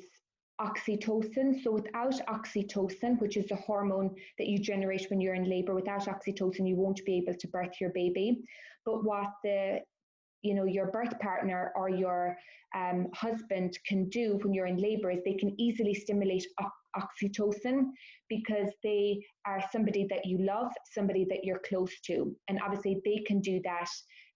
oxytocin. 0.60 1.62
So 1.62 1.72
without 1.72 2.14
oxytocin, 2.28 3.20
which 3.20 3.36
is 3.36 3.46
the 3.48 3.56
hormone 3.56 4.14
that 4.38 4.46
you 4.46 4.58
generate 4.58 5.06
when 5.10 5.20
you're 5.20 5.34
in 5.34 5.48
labor, 5.48 5.74
without 5.74 6.06
oxytocin, 6.06 6.66
you 6.66 6.76
won't 6.76 7.04
be 7.04 7.16
able 7.16 7.34
to 7.38 7.48
birth 7.48 7.80
your 7.80 7.90
baby. 7.90 8.42
But 8.84 9.04
what 9.04 9.28
the 9.42 9.80
you 10.42 10.54
know 10.54 10.64
your 10.64 10.86
birth 10.86 11.18
partner 11.18 11.72
or 11.74 11.88
your 11.88 12.36
um, 12.74 13.08
husband 13.14 13.78
can 13.86 14.08
do 14.08 14.38
when 14.42 14.52
you're 14.52 14.66
in 14.66 14.76
labor 14.76 15.10
is 15.10 15.20
they 15.24 15.34
can 15.34 15.58
easily 15.58 15.94
stimulate 15.94 16.46
oxytocin 16.96 17.86
because 18.28 18.70
they 18.82 19.24
are 19.46 19.62
somebody 19.72 20.06
that 20.08 20.24
you 20.24 20.38
love 20.38 20.70
somebody 20.92 21.26
that 21.28 21.42
you're 21.42 21.60
close 21.68 22.00
to 22.00 22.34
and 22.48 22.60
obviously 22.62 23.00
they 23.04 23.18
can 23.26 23.40
do 23.40 23.60
that 23.64 23.88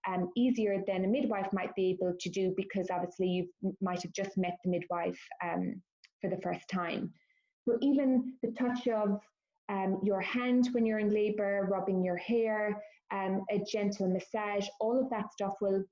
um, 0.08 0.30
easier 0.36 0.82
than 0.86 1.04
a 1.04 1.08
midwife 1.08 1.48
might 1.52 1.74
be 1.74 1.90
able 1.90 2.14
to 2.18 2.30
do 2.30 2.54
because 2.56 2.88
obviously 2.90 3.28
you 3.28 3.74
might 3.80 4.02
have 4.02 4.12
just 4.12 4.36
met 4.36 4.56
the 4.64 4.70
midwife 4.70 5.20
um, 5.44 5.80
for 6.20 6.30
the 6.30 6.40
first 6.42 6.68
time. 6.68 7.12
So 7.68 7.76
even 7.80 8.34
the 8.42 8.52
touch 8.52 8.88
of 8.88 9.20
um, 9.68 10.00
your 10.02 10.20
hand 10.20 10.68
when 10.72 10.84
you're 10.84 10.98
in 10.98 11.14
labor, 11.14 11.68
rubbing 11.70 12.02
your 12.02 12.16
hair, 12.16 12.82
um, 13.12 13.44
a 13.50 13.58
gentle 13.70 14.08
massage, 14.08 14.66
all 14.80 14.98
of 15.00 15.10
that 15.10 15.32
stuff 15.32 15.54
will 15.60 15.82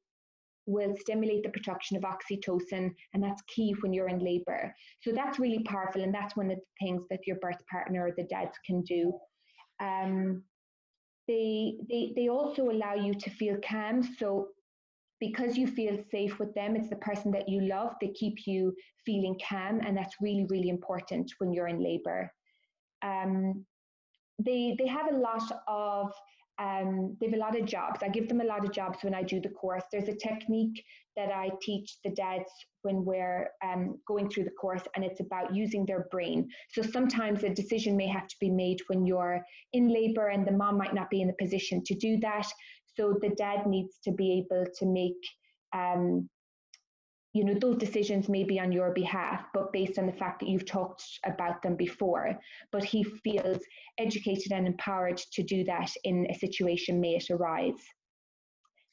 will 0.66 0.94
stimulate 0.98 1.42
the 1.42 1.48
production 1.48 1.96
of 1.96 2.02
oxytocin, 2.02 2.92
and 3.14 3.22
that's 3.22 3.40
key 3.48 3.74
when 3.80 3.92
you're 3.92 4.08
in 4.08 4.18
labor. 4.18 4.74
So 5.00 5.12
that's 5.12 5.38
really 5.38 5.62
powerful, 5.64 6.02
and 6.02 6.14
that's 6.14 6.36
one 6.36 6.50
of 6.50 6.58
the 6.58 6.86
things 6.86 7.04
that 7.08 7.26
your 7.26 7.36
birth 7.36 7.56
partner 7.70 8.06
or 8.06 8.12
the 8.14 8.24
dads 8.24 8.56
can 8.66 8.82
do. 8.82 9.12
Um, 9.80 10.42
they, 11.26 11.78
they, 11.88 12.12
they 12.14 12.28
also 12.28 12.68
allow 12.68 12.94
you 12.94 13.14
to 13.14 13.30
feel 13.30 13.56
calm. 13.66 14.02
So 14.18 14.48
because 15.20 15.56
you 15.56 15.66
feel 15.66 15.98
safe 16.10 16.38
with 16.38 16.54
them, 16.54 16.76
it's 16.76 16.88
the 16.88 16.96
person 16.96 17.30
that 17.32 17.48
you 17.48 17.62
love, 17.62 17.92
they 18.00 18.08
keep 18.08 18.46
you 18.46 18.74
feeling 19.04 19.38
calm, 19.48 19.80
and 19.84 19.96
that's 19.96 20.16
really, 20.20 20.46
really 20.48 20.68
important 20.68 21.32
when 21.38 21.52
you're 21.52 21.68
in 21.68 21.82
labor. 21.82 22.30
Um, 23.02 23.64
they, 24.38 24.76
they 24.78 24.86
have 24.86 25.12
a 25.12 25.16
lot 25.16 25.50
of 25.66 26.12
um, 26.58 27.16
they 27.20 27.26
have 27.26 27.34
a 27.34 27.38
lot 27.38 27.58
of 27.58 27.66
jobs. 27.66 28.00
I 28.02 28.08
give 28.08 28.28
them 28.28 28.40
a 28.40 28.44
lot 28.44 28.64
of 28.64 28.72
jobs 28.72 28.98
when 29.02 29.14
I 29.14 29.22
do 29.22 29.40
the 29.40 29.48
course. 29.48 29.84
There's 29.92 30.08
a 30.08 30.16
technique 30.16 30.82
that 31.16 31.30
I 31.30 31.50
teach 31.62 31.98
the 32.04 32.10
dads 32.10 32.50
when 32.82 33.04
we're 33.04 33.48
um, 33.64 33.98
going 34.08 34.28
through 34.28 34.44
the 34.44 34.50
course, 34.50 34.82
and 34.94 35.04
it's 35.04 35.20
about 35.20 35.54
using 35.54 35.86
their 35.86 36.08
brain. 36.10 36.48
So 36.72 36.82
sometimes 36.82 37.44
a 37.44 37.48
decision 37.48 37.96
may 37.96 38.08
have 38.08 38.26
to 38.26 38.36
be 38.40 38.50
made 38.50 38.78
when 38.88 39.06
you're 39.06 39.40
in 39.72 39.88
labor, 39.88 40.28
and 40.28 40.46
the 40.46 40.52
mom 40.52 40.78
might 40.78 40.94
not 40.94 41.10
be 41.10 41.20
in 41.20 41.28
the 41.28 41.34
position 41.40 41.82
to 41.84 41.94
do 41.94 42.18
that. 42.20 42.46
So 42.98 43.16
the 43.20 43.30
dad 43.30 43.66
needs 43.66 43.98
to 44.04 44.12
be 44.12 44.44
able 44.44 44.66
to 44.78 44.86
make 44.86 45.22
um, 45.74 46.28
you 47.34 47.44
know 47.44 47.54
those 47.60 47.76
decisions 47.76 48.28
maybe 48.28 48.58
on 48.58 48.72
your 48.72 48.92
behalf 48.92 49.44
but 49.52 49.72
based 49.72 49.98
on 49.98 50.06
the 50.06 50.12
fact 50.12 50.40
that 50.40 50.48
you've 50.48 50.66
talked 50.66 51.04
about 51.24 51.62
them 51.62 51.76
before. 51.76 52.38
But 52.72 52.82
he 52.82 53.04
feels 53.04 53.58
educated 53.98 54.52
and 54.52 54.66
empowered 54.66 55.18
to 55.34 55.42
do 55.42 55.62
that 55.64 55.90
in 56.04 56.26
a 56.30 56.34
situation 56.34 57.00
may 57.00 57.16
it 57.16 57.30
arise. 57.30 57.82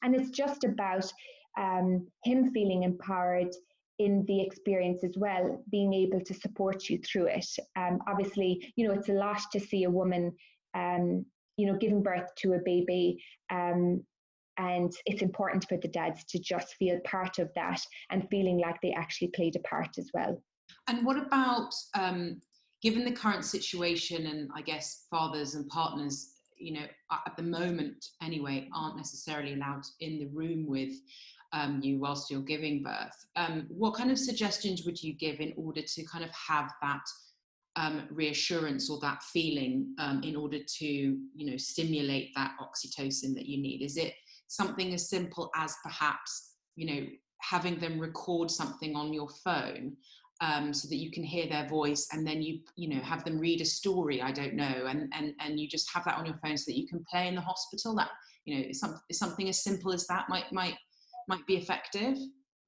And 0.02 0.14
it's 0.14 0.30
just 0.30 0.62
about 0.64 1.10
um, 1.58 2.06
him 2.24 2.52
feeling 2.52 2.84
empowered 2.84 3.52
in 3.98 4.24
the 4.28 4.42
experience 4.42 5.02
as 5.02 5.14
well 5.16 5.64
being 5.70 5.94
able 5.94 6.20
to 6.20 6.34
support 6.34 6.88
you 6.88 6.98
through 6.98 7.26
it. 7.26 7.48
Um, 7.76 7.98
obviously 8.06 8.72
you 8.76 8.86
know 8.86 8.94
it's 8.94 9.08
a 9.08 9.14
lot 9.14 9.40
to 9.52 9.58
see 9.58 9.84
a 9.84 9.90
woman 9.90 10.32
um, 10.74 11.24
you 11.56 11.66
know 11.66 11.78
giving 11.78 12.02
birth 12.02 12.34
to 12.36 12.54
a 12.54 12.58
baby 12.64 13.22
um, 13.50 14.02
and 14.58 14.92
it's 15.04 15.22
important 15.22 15.66
for 15.68 15.76
the 15.76 15.88
dads 15.88 16.24
to 16.24 16.38
just 16.38 16.74
feel 16.76 16.98
part 17.04 17.38
of 17.38 17.50
that 17.54 17.80
and 18.10 18.28
feeling 18.30 18.58
like 18.58 18.76
they 18.82 18.92
actually 18.92 19.28
played 19.28 19.56
a 19.56 19.60
part 19.60 19.98
as 19.98 20.10
well. 20.14 20.40
And 20.88 21.04
what 21.04 21.18
about, 21.18 21.74
um, 21.94 22.40
given 22.82 23.04
the 23.04 23.12
current 23.12 23.44
situation, 23.44 24.26
and 24.26 24.48
I 24.54 24.62
guess 24.62 25.06
fathers 25.10 25.54
and 25.54 25.68
partners, 25.68 26.32
you 26.56 26.72
know, 26.72 26.86
at 27.12 27.36
the 27.36 27.42
moment 27.42 28.06
anyway, 28.22 28.68
aren't 28.74 28.96
necessarily 28.96 29.54
allowed 29.54 29.84
in 30.00 30.18
the 30.18 30.26
room 30.26 30.66
with 30.66 30.92
um, 31.52 31.80
you 31.82 31.98
whilst 31.98 32.30
you're 32.30 32.40
giving 32.40 32.82
birth. 32.82 33.26
Um, 33.36 33.66
what 33.68 33.94
kind 33.94 34.10
of 34.10 34.18
suggestions 34.18 34.84
would 34.84 35.02
you 35.02 35.14
give 35.14 35.40
in 35.40 35.52
order 35.56 35.82
to 35.82 36.04
kind 36.04 36.24
of 36.24 36.30
have 36.30 36.72
that 36.82 37.02
um, 37.76 38.08
reassurance 38.10 38.90
or 38.90 38.98
that 39.00 39.22
feeling 39.22 39.94
um, 39.98 40.22
in 40.22 40.34
order 40.34 40.58
to, 40.58 40.86
you 40.86 41.50
know, 41.50 41.56
stimulate 41.56 42.34
that 42.34 42.54
oxytocin 42.60 43.34
that 43.34 43.46
you 43.46 43.60
need? 43.60 43.82
Is 43.82 43.96
it 43.96 44.14
something 44.48 44.94
as 44.94 45.08
simple 45.08 45.50
as 45.56 45.76
perhaps 45.82 46.54
you 46.76 46.86
know 46.86 47.06
having 47.40 47.78
them 47.78 47.98
record 47.98 48.50
something 48.50 48.94
on 48.94 49.12
your 49.12 49.28
phone 49.44 49.96
um, 50.40 50.72
so 50.72 50.88
that 50.88 50.96
you 50.96 51.10
can 51.10 51.22
hear 51.22 51.46
their 51.48 51.68
voice 51.68 52.08
and 52.12 52.26
then 52.26 52.42
you 52.42 52.60
you 52.76 52.88
know 52.88 53.02
have 53.02 53.24
them 53.24 53.38
read 53.38 53.60
a 53.60 53.64
story 53.64 54.22
i 54.22 54.30
don't 54.30 54.54
know 54.54 54.86
and 54.88 55.12
and 55.14 55.34
and 55.40 55.58
you 55.58 55.68
just 55.68 55.90
have 55.92 56.04
that 56.04 56.18
on 56.18 56.26
your 56.26 56.38
phone 56.42 56.56
so 56.56 56.64
that 56.70 56.78
you 56.78 56.86
can 56.86 57.04
play 57.10 57.26
in 57.28 57.34
the 57.34 57.40
hospital 57.40 57.94
that 57.94 58.10
you 58.44 58.58
know 58.58 58.72
some, 58.72 59.00
something 59.12 59.48
as 59.48 59.62
simple 59.62 59.92
as 59.92 60.06
that 60.06 60.28
might 60.28 60.50
might 60.52 60.76
might 61.28 61.46
be 61.46 61.56
effective 61.56 62.16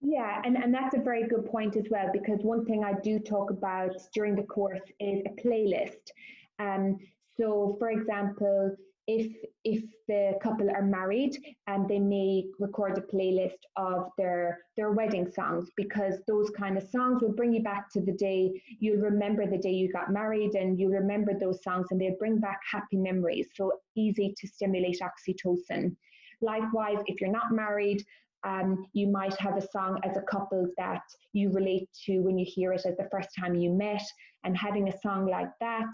yeah 0.00 0.40
and, 0.44 0.56
and 0.56 0.72
that's 0.72 0.94
a 0.94 1.00
very 1.00 1.26
good 1.26 1.44
point 1.46 1.76
as 1.76 1.84
well 1.90 2.08
because 2.12 2.38
one 2.42 2.64
thing 2.64 2.84
i 2.84 2.92
do 3.02 3.18
talk 3.18 3.50
about 3.50 3.94
during 4.14 4.34
the 4.34 4.42
course 4.44 4.80
is 5.00 5.22
a 5.26 5.40
playlist. 5.40 6.12
Um, 6.58 6.98
so 7.36 7.76
for 7.78 7.90
example 7.90 8.76
if 9.08 9.34
if 9.64 9.82
the 10.06 10.34
couple 10.42 10.68
are 10.70 10.82
married 10.82 11.34
and 11.66 11.88
they 11.88 11.98
may 11.98 12.44
record 12.58 12.96
a 12.98 13.00
playlist 13.00 13.60
of 13.76 14.10
their 14.18 14.58
their 14.76 14.92
wedding 14.92 15.26
songs 15.26 15.70
because 15.76 16.20
those 16.28 16.50
kind 16.50 16.76
of 16.76 16.84
songs 16.90 17.22
will 17.22 17.32
bring 17.32 17.52
you 17.54 17.62
back 17.62 17.90
to 17.90 18.02
the 18.02 18.12
day 18.12 18.62
you'll 18.80 19.00
remember 19.00 19.46
the 19.46 19.56
day 19.56 19.72
you 19.72 19.90
got 19.90 20.12
married 20.12 20.54
and 20.54 20.78
you 20.78 20.90
remember 20.90 21.32
those 21.32 21.62
songs 21.62 21.86
and 21.90 22.00
they 22.00 22.14
bring 22.18 22.38
back 22.38 22.60
happy 22.70 22.98
memories. 22.98 23.48
So 23.54 23.72
easy 23.96 24.34
to 24.38 24.46
stimulate 24.46 25.00
oxytocin. 25.00 25.96
Likewise 26.42 26.98
if 27.06 27.20
you're 27.20 27.32
not 27.32 27.50
married 27.50 28.04
um, 28.48 28.86
you 28.94 29.06
might 29.08 29.36
have 29.38 29.56
a 29.56 29.68
song 29.74 30.00
as 30.04 30.16
a 30.16 30.22
couple 30.22 30.66
that 30.78 31.02
you 31.32 31.50
relate 31.50 31.88
to 32.06 32.20
when 32.20 32.38
you 32.38 32.46
hear 32.48 32.72
it 32.72 32.86
as 32.86 32.96
the 32.96 33.08
first 33.10 33.28
time 33.38 33.54
you 33.54 33.70
met 33.70 34.02
and 34.44 34.56
having 34.56 34.88
a 34.88 34.98
song 35.00 35.26
like 35.26 35.50
that 35.60 35.90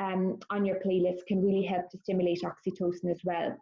um, 0.00 0.38
on 0.50 0.64
your 0.64 0.76
playlist 0.76 1.26
can 1.26 1.44
really 1.44 1.64
help 1.64 1.90
to 1.90 1.98
stimulate 1.98 2.42
oxytocin 2.42 3.10
as 3.10 3.20
well. 3.24 3.54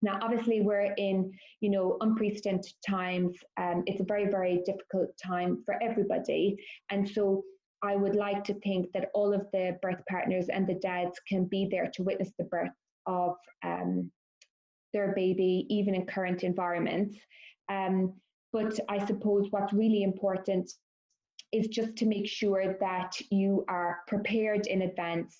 Now, 0.00 0.18
obviously, 0.22 0.62
we're 0.62 0.94
in 0.96 1.32
you 1.60 1.70
know 1.70 1.96
unprecedented 2.00 2.72
times. 2.88 3.36
Um, 3.60 3.84
it's 3.86 4.00
a 4.00 4.04
very 4.04 4.26
very 4.26 4.62
difficult 4.66 5.10
time 5.22 5.62
for 5.64 5.80
everybody, 5.82 6.56
and 6.90 7.08
so 7.08 7.44
I 7.82 7.96
would 7.96 8.16
like 8.16 8.42
to 8.44 8.54
think 8.54 8.92
that 8.92 9.10
all 9.14 9.32
of 9.32 9.46
the 9.52 9.76
birth 9.82 10.02
partners 10.08 10.48
and 10.48 10.66
the 10.66 10.74
dads 10.74 11.20
can 11.28 11.44
be 11.44 11.68
there 11.70 11.88
to 11.94 12.02
witness 12.02 12.30
the 12.38 12.44
birth 12.44 12.76
of 13.06 13.36
um, 13.64 14.10
their 14.92 15.12
baby, 15.14 15.66
even 15.68 15.94
in 15.94 16.06
current 16.06 16.42
environments. 16.42 17.16
Um, 17.68 18.14
but 18.52 18.78
I 18.88 19.04
suppose 19.06 19.48
what's 19.50 19.72
really 19.72 20.02
important 20.02 20.70
is 21.52 21.68
just 21.68 21.96
to 21.96 22.06
make 22.06 22.26
sure 22.26 22.76
that 22.80 23.12
you 23.30 23.64
are 23.68 24.00
prepared 24.06 24.66
in 24.66 24.82
advance 24.82 25.36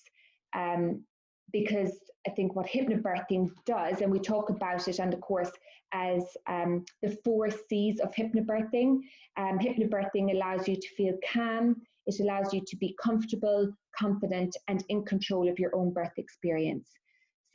um, 0.55 1.03
because 1.51 1.99
I 2.27 2.31
think 2.31 2.55
what 2.55 2.67
hypnobirthing 2.67 3.49
does, 3.65 4.01
and 4.01 4.11
we 4.11 4.19
talk 4.19 4.49
about 4.49 4.87
it 4.87 4.99
on 4.99 5.09
the 5.09 5.17
course 5.17 5.51
as 5.93 6.23
um, 6.47 6.85
the 7.01 7.17
four 7.23 7.49
C's 7.49 7.99
of 7.99 8.11
hypnobirthing. 8.11 8.99
Um, 9.37 9.59
hypnobirthing 9.59 10.33
allows 10.33 10.67
you 10.67 10.75
to 10.75 10.87
feel 10.95 11.13
calm, 11.31 11.75
it 12.05 12.19
allows 12.19 12.53
you 12.53 12.61
to 12.65 12.75
be 12.77 12.95
comfortable, 13.01 13.71
confident, 13.97 14.55
and 14.67 14.83
in 14.89 15.05
control 15.05 15.49
of 15.49 15.59
your 15.59 15.75
own 15.75 15.91
birth 15.91 16.17
experience. 16.17 16.89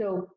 So 0.01 0.29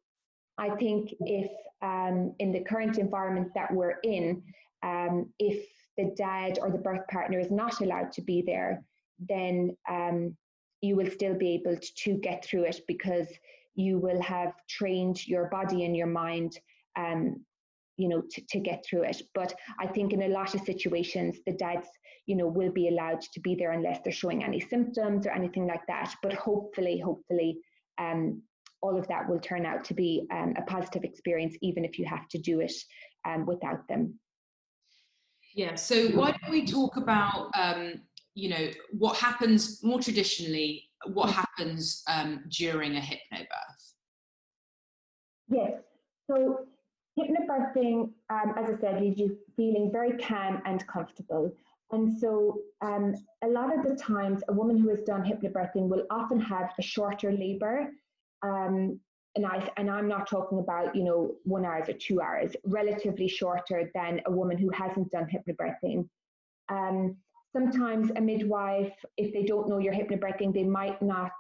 I 0.62 0.70
think 0.76 1.14
if 1.22 1.52
um, 1.82 2.36
in 2.38 2.52
the 2.52 2.60
current 2.60 3.00
environment 3.00 3.50
that 3.56 3.74
we're 3.74 3.98
in, 4.04 4.44
um, 4.84 5.34
if 5.40 5.68
the 5.98 6.14
dad 6.16 6.60
or 6.62 6.70
the 6.70 6.78
birth 6.78 7.08
partner 7.10 7.40
is 7.40 7.50
not 7.50 7.82
allowed 7.82 8.12
to 8.14 8.22
be 8.22 8.44
there, 8.46 8.84
then 9.28 9.76
um, 9.90 10.38
you 10.82 10.96
will 10.96 11.10
still 11.10 11.34
be 11.34 11.54
able 11.56 11.78
to 12.04 12.14
get 12.18 12.46
through 12.46 12.66
it 12.66 12.80
because 12.88 13.28
you 13.74 13.98
will 13.98 14.22
have 14.22 14.54
trained 14.70 15.28
your 15.28 15.46
body 15.50 15.84
and 15.84 15.98
your 15.98 16.08
mind 16.08 16.60
um, 16.96 17.44
you 17.98 18.08
know 18.08 18.22
to, 18.32 18.42
to 18.50 18.60
get 18.60 18.86
through 18.86 19.04
it. 19.04 19.22
But 19.34 19.54
i 19.80 19.88
think 19.88 20.14
in 20.14 20.24
a 20.24 20.28
lot 20.28 20.56
of 20.56 20.62
situations 20.62 21.38
the 21.46 21.54
dads 21.54 21.88
you 22.26 22.36
know 22.36 22.48
will 22.48 22.72
be 22.72 22.88
allowed 22.88 23.22
to 23.22 23.40
be 23.40 23.56
there 23.56 23.72
unless 23.72 24.00
they're 24.04 24.14
showing 24.14 24.44
any 24.44 24.60
symptoms 24.60 25.26
or 25.26 25.32
anything 25.32 25.66
like 25.68 25.86
that. 25.88 26.14
But 26.22 26.34
hopefully 26.34 27.00
hopefully 27.00 27.58
um, 27.98 28.42
all 28.82 28.98
of 28.98 29.08
that 29.08 29.28
will 29.30 29.40
turn 29.40 29.66
out 29.66 29.84
to 29.86 29.94
be 29.94 30.28
um, 30.32 30.54
a 30.58 30.62
positive 30.64 31.04
experience 31.04 31.56
even 31.62 31.86
if 31.86 32.00
you 32.00 32.06
have 32.06 32.28
to 32.30 32.38
do 32.38 32.60
it 32.60 32.74
um, 33.28 33.46
without 33.46 33.88
them. 33.88 34.20
Yeah 35.56 35.76
so 35.76 36.08
why 36.10 36.32
don't 36.32 36.52
we 36.52 36.66
talk 36.66 36.98
about 36.98 37.52
um, 37.56 38.02
you 38.34 38.50
know 38.50 38.70
what 38.92 39.18
happens 39.18 39.84
more 39.84 40.00
traditionally 40.00 40.90
what 41.14 41.32
happens 41.32 42.04
um, 42.08 42.44
during 42.50 42.96
a 42.96 43.02
hypnobirth? 43.02 43.82
Yes 45.50 45.74
so 46.28 46.66
hypnobirthing 47.20 48.10
um, 48.30 48.54
as 48.58 48.70
i 48.74 48.80
said 48.80 49.02
leaves 49.02 49.20
you 49.20 49.38
feeling 49.58 49.92
very 49.92 50.18
calm 50.18 50.62
and 50.66 50.86
comfortable. 50.88 51.52
And 51.92 52.18
so 52.18 52.62
um, 52.82 53.14
a 53.44 53.48
lot 53.48 53.78
of 53.78 53.84
the 53.84 53.96
times 53.96 54.42
a 54.48 54.54
woman 54.54 54.78
who 54.78 54.90
has 54.90 55.02
done 55.02 55.24
hypnobirthing 55.24 55.90
will 55.90 56.06
often 56.10 56.40
have 56.40 56.72
a 56.80 56.82
shorter 56.82 57.32
labor 57.32 57.92
um, 58.44 59.00
and 59.36 59.46
I 59.46 59.70
and 59.78 59.90
I'm 59.90 60.08
not 60.08 60.28
talking 60.28 60.60
about 60.60 60.96
you 60.96 61.04
know 61.04 61.36
one 61.44 61.66
hours 61.66 61.88
or 61.90 61.94
two 61.94 62.22
hours, 62.22 62.52
relatively 62.66 63.28
shorter 63.28 63.90
than 63.94 64.22
a 64.26 64.32
woman 64.32 64.58
who 64.58 64.70
hasn't 64.72 65.12
done 65.12 65.28
hypnobirthing. 65.28 66.08
Um, 66.70 67.18
sometimes 67.54 68.12
a 68.16 68.22
midwife, 68.22 68.94
if 69.18 69.34
they 69.34 69.44
don't 69.44 69.70
know 69.70 69.78
you're 69.78 69.94
hypnobirthing, 69.94 70.54
they 70.54 70.64
might 70.64 71.02
not 71.02 71.32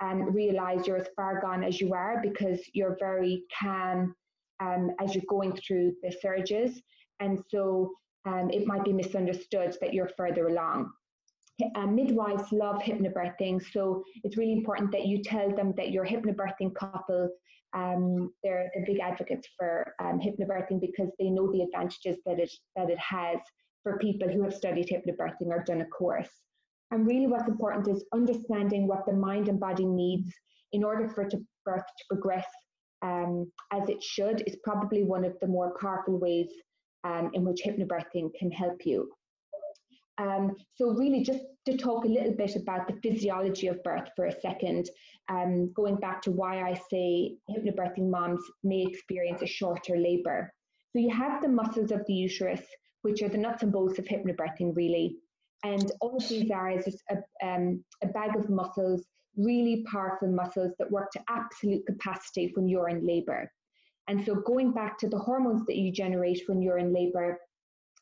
um, 0.00 0.34
realize 0.34 0.86
you're 0.86 0.96
as 0.96 1.08
far 1.16 1.40
gone 1.40 1.64
as 1.64 1.80
you 1.80 1.94
are 1.94 2.20
because 2.22 2.60
you're 2.72 2.96
very 2.98 3.44
calm 3.58 4.14
um, 4.60 4.90
as 5.00 5.14
you're 5.14 5.24
going 5.28 5.52
through 5.52 5.94
the 6.02 6.10
surges. 6.10 6.80
And 7.20 7.42
so 7.48 7.92
um, 8.26 8.50
it 8.50 8.66
might 8.66 8.84
be 8.84 8.92
misunderstood 8.92 9.76
that 9.80 9.94
you're 9.94 10.10
further 10.16 10.48
along. 10.48 10.90
Uh, 11.76 11.86
midwives 11.86 12.50
love 12.52 12.82
hypnobirthing, 12.82 13.62
so 13.72 14.02
it's 14.24 14.36
really 14.36 14.52
important 14.52 14.90
that 14.92 15.06
you 15.06 15.22
tell 15.22 15.54
them 15.54 15.72
that 15.76 15.90
you're 15.90 16.06
hypnobirthing 16.06 16.74
couple. 16.74 17.28
Um, 17.74 18.32
they're, 18.42 18.70
the 18.74 18.84
big 18.86 19.00
advocates 19.00 19.48
for 19.58 19.94
um, 20.00 20.20
hypnobirthing 20.20 20.80
because 20.80 21.10
they 21.18 21.30
know 21.30 21.50
the 21.52 21.62
advantages 21.62 22.16
that 22.26 22.38
it 22.38 22.50
that 22.76 22.90
it 22.90 22.98
has 22.98 23.38
for 23.82 23.98
people 23.98 24.28
who 24.28 24.42
have 24.42 24.54
studied 24.54 24.88
hypnobirthing 24.88 25.48
or 25.48 25.62
done 25.64 25.82
a 25.82 25.86
course. 25.86 26.30
And 26.90 27.06
really, 27.06 27.26
what's 27.26 27.48
important 27.48 27.88
is 27.88 28.04
understanding 28.12 28.86
what 28.86 29.06
the 29.06 29.12
mind 29.12 29.48
and 29.48 29.60
body 29.60 29.86
needs 29.86 30.32
in 30.72 30.82
order 30.82 31.08
for 31.08 31.24
to 31.24 31.38
birth 31.64 31.82
to 31.82 32.04
progress 32.08 32.46
um, 33.02 33.50
as 33.72 33.88
it 33.88 34.02
should. 34.02 34.42
Is 34.46 34.56
probably 34.64 35.04
one 35.04 35.24
of 35.24 35.36
the 35.40 35.46
more 35.46 35.76
powerful 35.80 36.18
ways 36.18 36.48
um, 37.04 37.30
in 37.32 37.44
which 37.44 37.62
hypnobirthing 37.64 38.34
can 38.38 38.50
help 38.50 38.84
you. 38.84 39.10
Um, 40.18 40.56
so 40.76 40.90
really 40.90 41.22
just 41.22 41.40
to 41.66 41.76
talk 41.76 42.04
a 42.04 42.08
little 42.08 42.32
bit 42.32 42.56
about 42.56 42.86
the 42.86 42.98
physiology 43.02 43.66
of 43.66 43.82
birth 43.82 44.08
for 44.14 44.26
a 44.26 44.40
second, 44.40 44.88
um, 45.28 45.72
going 45.72 45.96
back 45.96 46.22
to 46.22 46.30
why 46.30 46.62
I 46.62 46.74
say 46.90 47.36
hypnobirthing 47.50 48.08
moms 48.10 48.42
may 48.62 48.82
experience 48.82 49.42
a 49.42 49.46
shorter 49.46 49.96
labour. 49.96 50.52
So 50.92 51.00
you 51.00 51.10
have 51.10 51.42
the 51.42 51.48
muscles 51.48 51.90
of 51.90 52.04
the 52.06 52.12
uterus, 52.12 52.60
which 53.02 53.22
are 53.22 53.28
the 53.28 53.38
nuts 53.38 53.62
and 53.62 53.72
bolts 53.72 53.98
of 53.98 54.04
hypnobirthing 54.04 54.76
really. 54.76 55.16
And 55.64 55.90
all 56.00 56.16
of 56.16 56.28
these 56.28 56.50
are 56.50 56.70
is 56.70 56.84
just 56.84 57.02
a, 57.10 57.46
um, 57.46 57.82
a 58.02 58.06
bag 58.08 58.36
of 58.36 58.50
muscles, 58.50 59.04
really 59.36 59.84
powerful 59.90 60.28
muscles 60.28 60.72
that 60.78 60.90
work 60.90 61.10
to 61.12 61.20
absolute 61.28 61.84
capacity 61.86 62.52
when 62.54 62.68
you're 62.68 62.90
in 62.90 63.06
labour. 63.06 63.50
And 64.06 64.24
so 64.24 64.34
going 64.34 64.72
back 64.72 64.98
to 64.98 65.08
the 65.08 65.18
hormones 65.18 65.64
that 65.66 65.76
you 65.76 65.90
generate 65.90 66.42
when 66.46 66.60
you're 66.60 66.78
in 66.78 66.92
labour, 66.92 67.38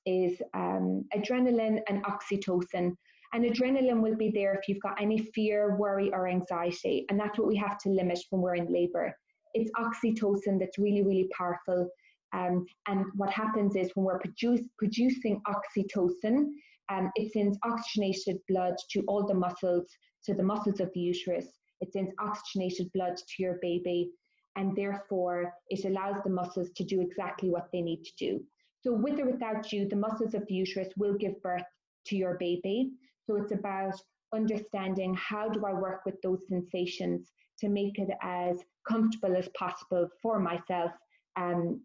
is 0.07 0.41
um, 0.55 1.05
adrenaline 1.15 1.81
and 1.89 2.05
oxytocin. 2.05 2.97
And 3.35 3.45
adrenaline 3.45 4.03
will 4.03 4.17
be 4.17 4.31
there 4.31 4.55
if 4.55 4.69
you've 4.69 4.83
got 4.83 5.01
any 5.01 5.19
fear, 5.35 5.77
worry, 5.77 6.13
or 6.13 6.29
anxiety. 6.29 7.07
And 7.09 7.19
that's 7.19 7.39
what 7.39 7.49
we 7.49 7.57
have 7.57 7.79
to 7.79 7.89
limit 7.89 8.19
when 8.31 8.43
we're 8.43 8.57
in 8.57 8.73
labor. 8.73 9.17
It's 9.55 9.71
oxytocin 9.79 10.59
that's 10.59 10.79
really, 10.79 11.03
really 11.03 11.29
powerful. 11.37 11.89
Um, 12.35 12.67
and 12.89 13.05
what 13.15 13.31
happens 13.31 13.77
is 13.77 13.91
when 13.95 14.05
we're 14.05 14.19
produce, 14.19 14.63
producing 14.79 15.41
oxytocin, 15.47 16.47
um, 16.91 17.11
it 17.15 17.33
sends 17.33 17.59
oxygenated 17.65 18.39
blood 18.49 18.75
to 18.91 19.03
all 19.09 19.27
the 19.27 19.35
muscles, 19.35 19.87
to 20.25 20.35
the 20.35 20.43
muscles 20.43 20.81
of 20.81 20.91
the 20.95 21.01
uterus. 21.01 21.47
It 21.81 21.93
sends 21.93 22.13
oxygenated 22.21 22.91
blood 22.93 23.17
to 23.17 23.43
your 23.43 23.59
baby. 23.63 24.11
And 24.57 24.77
therefore, 24.77 25.55
it 25.69 25.87
allows 25.87 26.23
the 26.23 26.31
muscles 26.31 26.71
to 26.77 26.85
do 26.85 27.01
exactly 27.01 27.49
what 27.49 27.69
they 27.73 27.81
need 27.81 28.05
to 28.05 28.13
do. 28.19 28.45
So, 28.83 28.93
with 28.93 29.21
or 29.21 29.27
without 29.27 29.73
you, 29.73 29.89
the 29.89 29.97
muscles 29.97 30.35
of 30.35 30.47
the 30.47 30.55
uterus 30.55 30.89
will 30.97 31.15
give 31.15 31.41
birth 31.43 31.65
to 32.07 32.17
your 32.17 32.37
baby. 32.39 32.93
So, 33.27 33.37
it's 33.37 33.53
about 33.53 33.95
understanding 34.35 35.15
how 35.15 35.49
do 35.49 35.65
I 35.65 35.73
work 35.73 36.03
with 36.05 36.21
those 36.23 36.41
sensations 36.49 37.31
to 37.61 37.69
make 37.69 37.99
it 37.99 38.11
as 38.23 38.59
comfortable 38.89 39.37
as 39.37 39.49
possible 39.57 40.09
for 40.21 40.41
myself 40.41 40.91
um, 41.37 41.81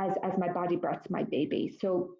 as, 0.00 0.12
as 0.22 0.32
my 0.38 0.50
body 0.50 0.76
births 0.76 1.10
my 1.10 1.24
baby. 1.24 1.76
So, 1.80 2.14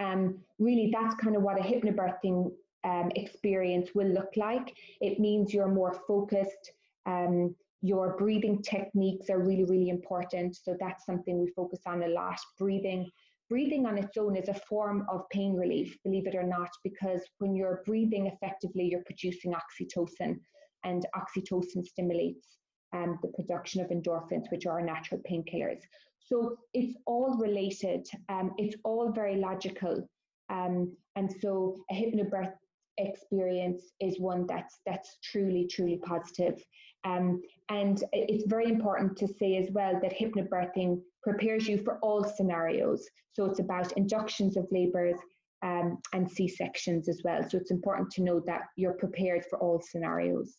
um, 0.00 0.38
really, 0.58 0.90
that's 0.92 1.14
kind 1.16 1.36
of 1.36 1.42
what 1.42 1.58
a 1.58 1.62
hypnobirthing 1.62 2.50
um, 2.84 3.12
experience 3.14 3.90
will 3.94 4.08
look 4.08 4.30
like. 4.36 4.74
It 5.00 5.20
means 5.20 5.54
you're 5.54 5.68
more 5.68 6.00
focused. 6.06 6.72
Um, 7.06 7.54
your 7.82 8.16
breathing 8.16 8.62
techniques 8.62 9.28
are 9.28 9.40
really, 9.40 9.64
really 9.64 9.88
important. 9.88 10.56
So 10.56 10.76
that's 10.78 11.04
something 11.04 11.40
we 11.40 11.50
focus 11.50 11.80
on 11.86 12.04
a 12.04 12.08
lot. 12.08 12.38
Breathing 12.58 13.10
breathing 13.52 13.84
on 13.84 13.98
its 13.98 14.16
own 14.16 14.34
is 14.34 14.48
a 14.48 14.62
form 14.66 15.04
of 15.10 15.28
pain 15.28 15.52
relief, 15.52 15.94
believe 16.04 16.26
it 16.26 16.34
or 16.34 16.42
not, 16.42 16.70
because 16.82 17.20
when 17.36 17.54
you're 17.54 17.82
breathing 17.84 18.26
effectively, 18.26 18.84
you're 18.90 19.04
producing 19.04 19.52
oxytocin, 19.52 20.38
and 20.84 21.04
oxytocin 21.14 21.84
stimulates 21.84 22.46
um, 22.94 23.18
the 23.22 23.28
production 23.36 23.82
of 23.82 23.90
endorphins, 23.90 24.50
which 24.50 24.64
are 24.64 24.80
natural 24.80 25.20
painkillers. 25.30 25.82
So 26.28 26.56
it's 26.72 26.96
all 27.04 27.36
related, 27.36 28.06
um, 28.30 28.52
it's 28.56 28.76
all 28.84 29.12
very 29.12 29.36
logical. 29.36 30.08
Um, 30.48 30.96
and 31.16 31.30
so 31.42 31.76
a 31.90 31.94
hypnobirth 31.94 32.54
experience 33.02 33.92
is 34.00 34.18
one 34.20 34.46
that's 34.46 34.80
that's 34.86 35.18
truly 35.22 35.66
truly 35.66 35.98
positive. 36.04 36.62
Um, 37.04 37.42
and 37.68 38.02
it's 38.12 38.46
very 38.46 38.66
important 38.66 39.16
to 39.18 39.26
say 39.26 39.56
as 39.56 39.68
well 39.72 39.98
that 40.00 40.16
hypnobirthing 40.16 41.00
prepares 41.22 41.66
you 41.66 41.78
for 41.78 41.98
all 41.98 42.22
scenarios. 42.24 43.04
So 43.32 43.46
it's 43.46 43.60
about 43.60 43.92
inductions 43.92 44.56
of 44.56 44.68
labours 44.70 45.16
um, 45.62 45.98
and 46.12 46.30
C 46.30 46.48
sections 46.48 47.08
as 47.08 47.20
well. 47.24 47.42
So 47.48 47.56
it's 47.58 47.70
important 47.70 48.10
to 48.12 48.22
know 48.22 48.40
that 48.46 48.62
you're 48.76 48.94
prepared 48.94 49.44
for 49.48 49.58
all 49.58 49.80
scenarios. 49.80 50.56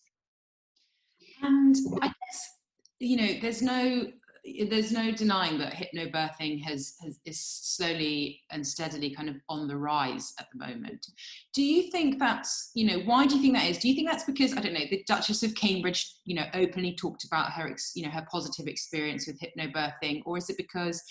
And 1.41 1.75
I 2.01 2.08
guess, 2.08 2.49
you 2.99 3.17
know, 3.17 3.39
there's 3.41 3.62
no 3.62 4.08
there's 4.69 4.91
no 4.91 5.12
denying 5.12 5.58
that 5.58 5.73
hypnobirthing 5.73 6.62
has, 6.63 6.95
has 7.01 7.19
is 7.25 7.39
slowly 7.39 8.41
and 8.51 8.65
steadily 8.65 9.10
kind 9.10 9.29
of 9.29 9.36
on 9.47 9.67
the 9.67 9.77
rise 9.77 10.34
at 10.39 10.47
the 10.51 10.60
moment. 10.60 11.06
Do 11.53 11.63
you 11.63 11.89
think 11.91 12.19
that's 12.19 12.71
you 12.73 12.86
know 12.86 12.99
why 13.06 13.25
do 13.25 13.36
you 13.36 13.41
think 13.41 13.56
that 13.56 13.69
is? 13.69 13.77
Do 13.77 13.88
you 13.88 13.95
think 13.95 14.10
that's 14.10 14.25
because 14.25 14.56
I 14.56 14.62
don't 14.62 14.73
know 14.73 14.86
the 14.89 15.03
Duchess 15.08 15.43
of 15.43 15.56
Cambridge 15.56 16.15
you 16.25 16.36
know 16.36 16.45
openly 16.53 16.95
talked 16.95 17.23
about 17.23 17.51
her 17.53 17.73
you 17.95 18.03
know 18.03 18.12
her 18.12 18.25
positive 18.29 18.67
experience 18.67 19.27
with 19.27 19.39
hypnobirthing, 19.39 20.23
or 20.25 20.38
is 20.38 20.49
it 20.49 20.58
because 20.58 21.01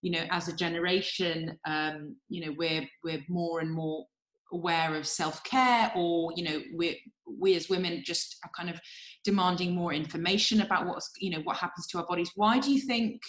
you 0.00 0.10
know 0.10 0.24
as 0.30 0.48
a 0.48 0.56
generation 0.56 1.58
um, 1.66 2.16
you 2.28 2.46
know 2.46 2.54
we're 2.56 2.88
we're 3.04 3.22
more 3.28 3.60
and 3.60 3.70
more 3.70 4.06
aware 4.52 4.94
of 4.94 5.06
self-care 5.06 5.92
or 5.94 6.32
you 6.36 6.44
know 6.44 6.60
we 6.74 7.00
we 7.38 7.54
as 7.54 7.68
women 7.68 8.02
just 8.04 8.36
are 8.44 8.50
kind 8.56 8.70
of 8.70 8.80
demanding 9.24 9.74
more 9.74 9.92
information 9.92 10.62
about 10.62 10.86
what's 10.86 11.10
you 11.18 11.30
know 11.30 11.40
what 11.44 11.56
happens 11.56 11.86
to 11.88 11.98
our 11.98 12.06
bodies. 12.06 12.30
Why 12.34 12.58
do 12.58 12.72
you 12.72 12.80
think 12.80 13.20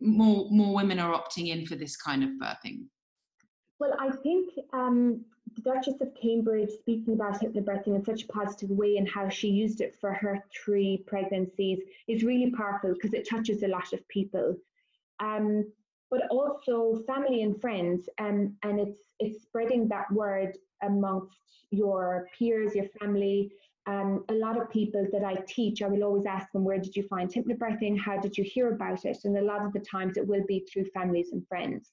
more 0.00 0.48
more 0.50 0.74
women 0.74 0.98
are 0.98 1.14
opting 1.14 1.48
in 1.48 1.66
for 1.66 1.76
this 1.76 1.96
kind 1.96 2.22
of 2.22 2.30
birthing? 2.42 2.84
Well 3.78 3.94
i 4.00 4.10
think 4.22 4.48
um, 4.72 5.24
the 5.54 5.62
duchess 5.62 6.00
of 6.00 6.14
cambridge 6.20 6.70
speaking 6.80 7.14
about 7.14 7.40
hypnobirthing 7.40 7.94
in 7.94 8.04
such 8.04 8.24
a 8.24 8.28
positive 8.28 8.70
way 8.70 8.96
and 8.96 9.08
how 9.08 9.28
she 9.28 9.48
used 9.48 9.80
it 9.80 9.94
for 10.00 10.12
her 10.12 10.42
three 10.64 11.02
pregnancies 11.06 11.80
is 12.08 12.24
really 12.24 12.50
powerful 12.50 12.92
because 12.92 13.14
it 13.14 13.28
touches 13.28 13.62
a 13.62 13.68
lot 13.68 13.92
of 13.92 14.06
people. 14.08 14.54
Um, 15.20 15.66
but 16.10 16.22
also 16.30 17.02
family 17.06 17.42
and 17.42 17.60
friends 17.60 18.08
um, 18.18 18.54
and 18.62 18.80
it's 18.80 19.00
it's 19.18 19.42
spreading 19.42 19.88
that 19.88 20.10
word 20.12 20.56
amongst 20.82 21.66
your 21.70 22.28
peers 22.38 22.74
your 22.74 22.86
family 23.00 23.50
um, 23.86 24.24
a 24.30 24.34
lot 24.34 24.60
of 24.60 24.68
people 24.68 25.06
that 25.12 25.22
I 25.22 25.36
teach, 25.46 25.80
I 25.80 25.86
will 25.86 26.02
always 26.02 26.26
ask 26.26 26.50
them, 26.50 26.64
where 26.64 26.78
did 26.78 26.96
you 26.96 27.04
find 27.04 27.32
hypnobirthing? 27.32 27.98
How 27.98 28.18
did 28.18 28.36
you 28.36 28.42
hear 28.42 28.72
about 28.72 29.04
it? 29.04 29.18
And 29.24 29.38
a 29.38 29.42
lot 29.42 29.64
of 29.64 29.72
the 29.72 29.80
times 29.80 30.16
it 30.16 30.26
will 30.26 30.44
be 30.48 30.66
through 30.68 30.86
families 30.86 31.30
and 31.32 31.46
friends. 31.46 31.88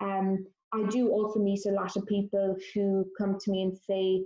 Um, 0.00 0.46
I 0.72 0.84
do 0.84 1.10
also 1.10 1.38
meet 1.38 1.66
a 1.66 1.72
lot 1.72 1.96
of 1.96 2.06
people 2.06 2.56
who 2.72 3.06
come 3.16 3.38
to 3.38 3.50
me 3.50 3.62
and 3.62 3.76
say 3.76 4.24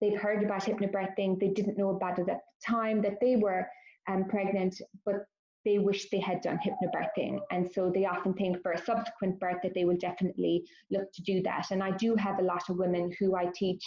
they've 0.00 0.18
heard 0.18 0.42
about 0.42 0.64
hypnobirthing, 0.64 1.38
they 1.38 1.48
didn't 1.48 1.78
know 1.78 1.90
about 1.90 2.18
it 2.18 2.28
at 2.28 2.40
the 2.40 2.66
time 2.66 3.00
that 3.02 3.20
they 3.20 3.36
were 3.36 3.68
um, 4.08 4.24
pregnant, 4.24 4.80
but 5.04 5.26
they 5.64 5.78
wish 5.78 6.08
they 6.10 6.20
had 6.20 6.40
done 6.40 6.58
hypnobirthing. 6.58 7.40
And 7.50 7.70
so 7.72 7.90
they 7.90 8.06
often 8.06 8.34
think 8.34 8.62
for 8.62 8.72
a 8.72 8.84
subsequent 8.84 9.38
birth 9.40 9.58
that 9.62 9.74
they 9.74 9.84
will 9.84 9.96
definitely 9.96 10.64
look 10.90 11.12
to 11.12 11.22
do 11.22 11.42
that. 11.42 11.66
And 11.70 11.82
I 11.82 11.90
do 11.92 12.14
have 12.16 12.38
a 12.38 12.42
lot 12.44 12.62
of 12.68 12.78
women 12.78 13.12
who 13.18 13.36
I 13.36 13.50
teach 13.54 13.84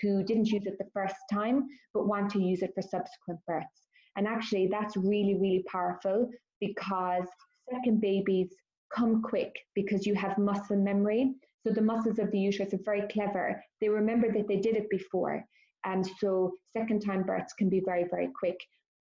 who 0.00 0.22
didn't 0.24 0.46
use 0.46 0.66
it 0.66 0.78
the 0.78 0.88
first 0.94 1.16
time 1.30 1.66
but 1.92 2.06
want 2.06 2.30
to 2.30 2.42
use 2.42 2.62
it 2.62 2.72
for 2.74 2.82
subsequent 2.82 3.40
births. 3.46 3.88
And 4.16 4.26
actually, 4.26 4.68
that's 4.68 4.96
really, 4.96 5.36
really 5.40 5.64
powerful 5.70 6.28
because 6.60 7.26
second 7.70 8.00
babies 8.00 8.54
come 8.94 9.22
quick 9.22 9.54
because 9.74 10.06
you 10.06 10.14
have 10.14 10.36
muscle 10.38 10.76
memory. 10.76 11.32
So 11.66 11.72
the 11.72 11.80
muscles 11.80 12.18
of 12.18 12.30
the 12.30 12.38
uterus 12.38 12.74
are 12.74 12.78
very 12.84 13.06
clever. 13.08 13.62
They 13.80 13.88
remember 13.88 14.30
that 14.32 14.48
they 14.48 14.56
did 14.56 14.76
it 14.76 14.90
before. 14.90 15.44
And 15.84 16.06
so 16.18 16.52
second 16.76 17.00
time 17.00 17.22
births 17.22 17.54
can 17.54 17.68
be 17.68 17.80
very, 17.84 18.04
very 18.10 18.28
quick. 18.38 18.58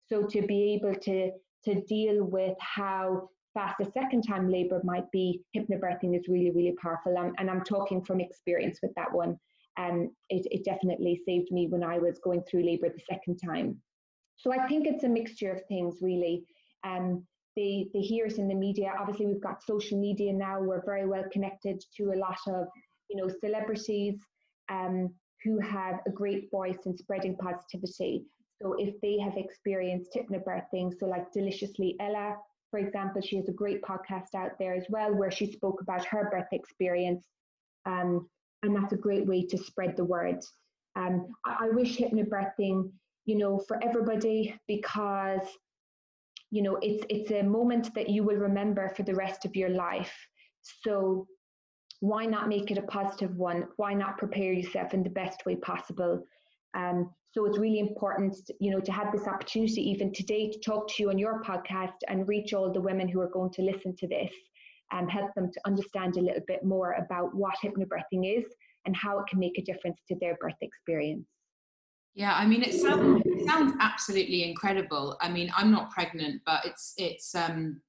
So 0.10 0.23
to 0.23 0.41
be 0.41 0.73
able 0.73 0.95
to 1.01 1.32
to 1.65 1.82
deal 1.82 2.24
with 2.24 2.56
how 2.60 3.30
fast 3.54 3.80
a 3.82 3.91
second 3.91 4.22
time 4.22 4.52
labor 4.52 4.80
might 4.84 5.10
be, 5.12 5.41
hypnobirthing 5.56 6.15
is 6.15 6.28
really, 6.28 6.52
really 6.52 6.76
powerful. 6.82 7.17
Um, 7.17 7.34
and 7.39 7.50
I'm 7.50 7.63
talking 7.63 8.04
from 8.04 8.20
experience 8.22 8.80
with 8.84 8.93
that 8.96 9.12
one. 9.12 9.38
Um, 9.78 10.12
it, 10.30 10.46
it 10.52 10.63
definitely 10.63 11.22
saved 11.26 11.52
me 11.52 11.67
when 11.67 11.84
I 11.84 11.98
was 12.00 12.20
going 12.20 12.43
through 12.43 12.65
labor 12.65 12.89
the 12.89 13.02
second 13.10 13.38
time. 13.38 13.78
So 14.36 14.54
I 14.54 14.67
think 14.67 14.88
it's 14.88 15.04
a 15.04 15.10
mixture 15.10 15.52
of 15.52 15.62
things, 15.67 15.98
really. 16.02 16.46
Um, 16.84 17.26
they, 17.56 17.88
they 17.93 18.02
hear 18.02 18.28
it 18.28 18.38
in 18.38 18.48
the 18.48 18.56
media. 18.56 18.93
Obviously, 19.00 19.26
we've 19.26 19.41
got 19.41 19.63
social 19.63 20.00
media 20.00 20.32
now. 20.32 20.62
We're 20.62 20.86
very 20.86 21.08
well 21.08 21.24
connected 21.32 21.84
to 21.98 22.12
a 22.12 22.17
lot 22.17 22.38
of, 22.48 22.67
you 23.10 23.17
know, 23.17 23.28
celebrities 23.28 24.20
um, 24.70 25.10
who 25.43 25.60
have 25.60 26.00
a 26.08 26.12
great 26.12 26.52
voice 26.52 26.78
in 26.86 26.96
spreading 26.96 27.36
positivity. 27.38 28.26
So 28.62 28.76
if 28.78 29.00
they 29.02 29.20
have 29.20 29.38
experienced 29.38 30.15
hypnobirthing, 30.15 30.98
so 31.00 31.06
like 31.06 31.32
Deliciously 31.32 31.96
Ella, 32.00 32.38
for 32.72 32.80
example, 32.80 33.22
she 33.22 33.38
has 33.38 33.48
a 33.48 33.54
great 33.54 33.82
podcast 33.82 34.36
out 34.36 34.52
there 34.60 34.74
as 34.74 34.86
well 34.89 35.13
where 35.13 35.32
she 35.32 35.52
spoke 35.52 35.82
about 35.82 36.06
her 36.06 36.30
birth 36.32 36.52
experience. 36.52 37.26
Um, 37.86 38.28
and 38.63 38.76
that's 38.76 38.93
a 38.93 38.98
great 38.98 39.26
way 39.26 39.46
to 39.46 39.58
spread 39.58 39.96
the 39.96 40.04
word. 40.04 40.39
Um, 40.96 41.28
I, 41.46 41.65
I 41.65 41.70
wish 41.70 41.98
hypnobirthing, 41.98 42.91
you 43.26 43.38
know, 43.38 43.60
for 43.60 43.82
everybody 43.84 44.56
because, 44.67 45.48
you 46.50 46.62
know, 46.62 46.78
it's 46.82 47.06
it's 47.10 47.32
a 47.32 47.43
moment 47.43 47.93
that 47.93 48.10
you 48.10 48.24
will 48.24 48.38
remember 48.38 48.89
for 48.89 49.04
the 49.04 49.15
rest 49.15 49.46
of 49.46 49.56
your 49.56 49.70
life. 49.70 50.13
So 50.84 51.28
why 52.00 52.26
not 52.26 52.50
make 52.50 52.72
it 52.72 52.78
a 52.78 52.84
positive 52.84 53.36
one? 53.36 53.67
Why 53.78 53.93
not 53.93 54.17
prepare 54.17 54.54
yourself 54.54 54.93
in 54.93 55.04
the 55.04 55.10
best 55.10 55.46
way 55.46 55.56
possible? 55.56 56.24
Um, 56.74 57.12
so 57.38 57.45
it's 57.45 57.60
really 57.60 57.78
important, 57.78 58.36
you 58.60 58.71
know, 58.71 58.80
to 58.80 58.91
have 58.91 59.12
this 59.12 59.28
opportunity 59.28 59.88
even 59.91 60.12
today 60.12 60.50
to 60.50 60.60
talk 60.60 60.88
to 60.88 61.04
you 61.04 61.12
on 61.12 61.19
your 61.19 61.43
podcast 61.43 61.93
and 62.08 62.28
reach 62.28 62.52
all 62.52 62.73
the 62.73 62.82
women 62.82 63.08
who 63.08 63.21
are 63.21 63.30
going 63.30 63.52
to 63.52 63.62
listen 63.62 63.95
to 63.95 64.08
this 64.08 64.32
and 64.91 65.12
help 65.12 65.32
them 65.36 65.52
to 65.52 65.60
understand 65.63 66.17
a 66.17 66.19
little 66.19 66.41
bit 66.47 66.65
more 66.65 66.93
about 66.93 67.36
what 67.36 67.54
hypnobirthing 67.63 68.39
is 68.39 68.43
and 68.88 68.95
how 68.95 69.19
it 69.19 69.26
can 69.30 69.38
make 69.38 69.56
a 69.60 69.62
difference 69.62 70.00
to 70.08 70.15
their 70.19 70.36
birth 70.41 70.56
experience. 70.63 71.28
Yeah, 72.15 72.34
I 72.34 72.47
mean, 72.47 72.63
it 72.63 72.73
sounds 72.73 73.21
it 73.23 73.47
sounds 73.47 73.73
absolutely 73.80 74.50
incredible. 74.50 75.15
I 75.21 75.30
mean, 75.30 75.52
I'm 75.56 75.69
not 75.69 75.91
pregnant, 75.91 76.41
but 76.43 76.65
it's 76.65 76.95
it's 76.97 77.36
um, 77.36 77.80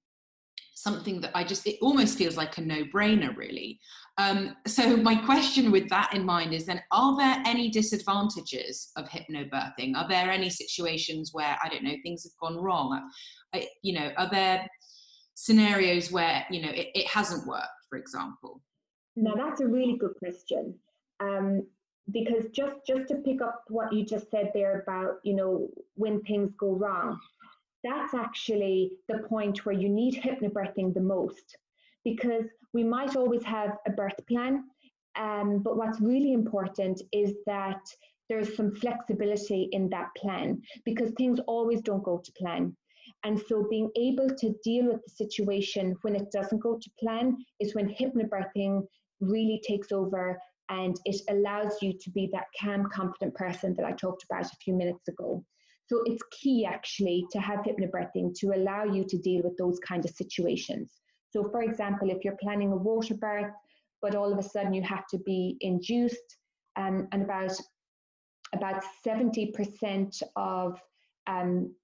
something 0.83 1.21
that 1.21 1.33
I 1.35 1.45
just 1.45 1.67
it 1.67 1.79
almost 1.81 2.17
feels 2.17 2.37
like 2.37 2.57
a 2.59 2.61
no-brainer, 2.61 3.37
really. 3.37 3.81
Um, 4.17 4.57
so 4.67 4.97
my 4.97 5.15
question 5.15 5.71
with 5.71 5.89
that 5.89 6.15
in 6.15 6.25
mind 6.25 6.55
is 6.55 6.67
then, 6.67 6.81
are 6.93 7.17
there 7.17 7.43
any 7.45 7.71
disadvantages 7.71 8.91
of 8.97 9.09
hypnobirthing? 9.09 9.97
Are 9.97 10.09
there 10.09 10.31
any 10.31 10.51
situations 10.51 11.31
where 11.33 11.59
I 11.63 11.69
don't 11.69 11.85
know 11.85 11.95
things 12.03 12.25
have 12.25 12.33
gone 12.41 12.63
wrong? 12.63 13.11
I, 13.55 13.69
you 13.83 13.99
know, 13.99 14.11
are 14.17 14.31
there 14.31 14.67
scenarios 15.35 16.11
where 16.11 16.45
you 16.51 16.63
know 16.63 16.71
it, 16.71 16.89
it 16.95 17.07
hasn't 17.09 17.47
worked, 17.47 17.67
for 17.89 17.99
example? 17.99 18.61
Now 19.17 19.35
that's 19.35 19.61
a 19.61 19.67
really 19.67 19.97
good 19.97 20.15
question. 20.19 20.75
Um, 21.21 21.67
because 22.11 22.45
just 22.53 22.77
just 22.87 23.09
to 23.09 23.17
pick 23.17 23.43
up 23.43 23.65
what 23.69 23.93
you 23.93 24.05
just 24.05 24.31
said 24.31 24.51
there 24.55 24.81
about 24.81 25.17
you 25.25 25.35
know 25.35 25.69
when 25.95 26.23
things 26.23 26.51
go 26.59 26.73
wrong 26.73 27.19
that's 27.85 28.15
actually 28.15 28.93
the 29.09 29.19
point 29.29 29.65
where 29.65 29.75
you 29.75 29.89
need 29.89 30.23
hypnobirthing 30.23 30.95
the 30.95 31.01
most 31.01 31.57
because 32.05 32.45
we 32.73 32.85
might 32.85 33.17
always 33.17 33.45
have 33.45 33.77
a 33.87 33.91
birth 33.91 34.21
plan 34.29 34.65
um, 35.19 35.61
but 35.61 35.77
what's 35.77 36.01
really 36.01 36.33
important 36.33 37.01
is 37.13 37.35
that 37.47 37.81
there's 38.29 38.55
some 38.57 38.75
flexibility 38.75 39.69
in 39.73 39.89
that 39.89 40.09
plan 40.17 40.61
because 40.85 41.11
things 41.13 41.41
always 41.47 41.81
don't 41.81 42.05
go 42.05 42.21
to 42.25 42.33
plan 42.33 42.77
and 43.25 43.41
so 43.49 43.67
being 43.69 43.91
able 43.97 44.29
to 44.29 44.55
deal 44.63 44.87
with 44.87 45.03
the 45.05 45.11
situation 45.11 45.97
when 46.03 46.15
it 46.15 46.31
doesn't 46.31 46.59
go 46.59 46.79
to 46.79 46.91
plan 47.01 47.37
is 47.59 47.75
when 47.75 47.89
hypnobirthing 47.89 48.83
really 49.21 49.61
takes 49.67 49.93
over 49.93 50.39
and 50.69 50.97
it 51.05 51.21
allows 51.31 51.81
you 51.81 51.93
to 51.99 52.11
be 52.11 52.29
that 52.33 52.45
calm, 52.61 52.89
confident 52.93 53.35
person 53.35 53.75
that 53.75 53.87
I 53.87 53.93
talked 53.93 54.25
about 54.25 54.45
a 54.45 54.57
few 54.63 54.75
minutes 54.75 55.09
ago. 55.09 55.45
So 55.89 56.03
it's 56.05 56.23
key 56.31 56.67
actually 56.67 57.27
to 57.33 57.41
have 57.41 57.61
hypnobirthing 57.61 58.35
to 58.41 58.53
allow 58.55 58.85
you 58.85 59.05
to 59.09 59.19
deal 59.19 59.43
with 59.43 59.57
those 59.57 59.79
kind 59.81 60.05
of 60.05 60.11
situations. 60.11 60.93
So 61.31 61.49
for 61.51 61.63
example, 61.63 62.11
if 62.11 62.25
you're 62.25 62.37
planning 62.41 62.73
a 62.73 62.77
water 62.77 63.15
birth, 63.15 63.53
but 64.03 64.15
all 64.15 64.33
of 64.33 64.39
a 64.39 64.43
sudden 64.43 64.75
you 64.75 64.83
have 64.83 65.07
to 65.09 65.19
be 65.19 65.57
induced, 65.61 66.37
um, 66.77 67.09
and 67.13 67.23
about 67.23 67.53
about 68.55 68.83
70% 69.07 70.23
of 70.37 70.81
um, 71.27 71.75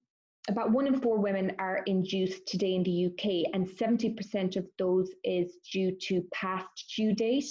about 0.47 0.71
one 0.71 0.87
in 0.87 0.99
four 0.99 1.17
women 1.17 1.53
are 1.59 1.81
induced 1.85 2.47
today 2.47 2.75
in 2.75 2.83
the 2.83 3.05
UK, 3.07 3.51
and 3.53 3.67
70% 3.67 4.55
of 4.55 4.67
those 4.77 5.09
is 5.23 5.57
due 5.71 5.95
to 6.01 6.23
past 6.33 6.93
due 6.95 7.13
date. 7.13 7.49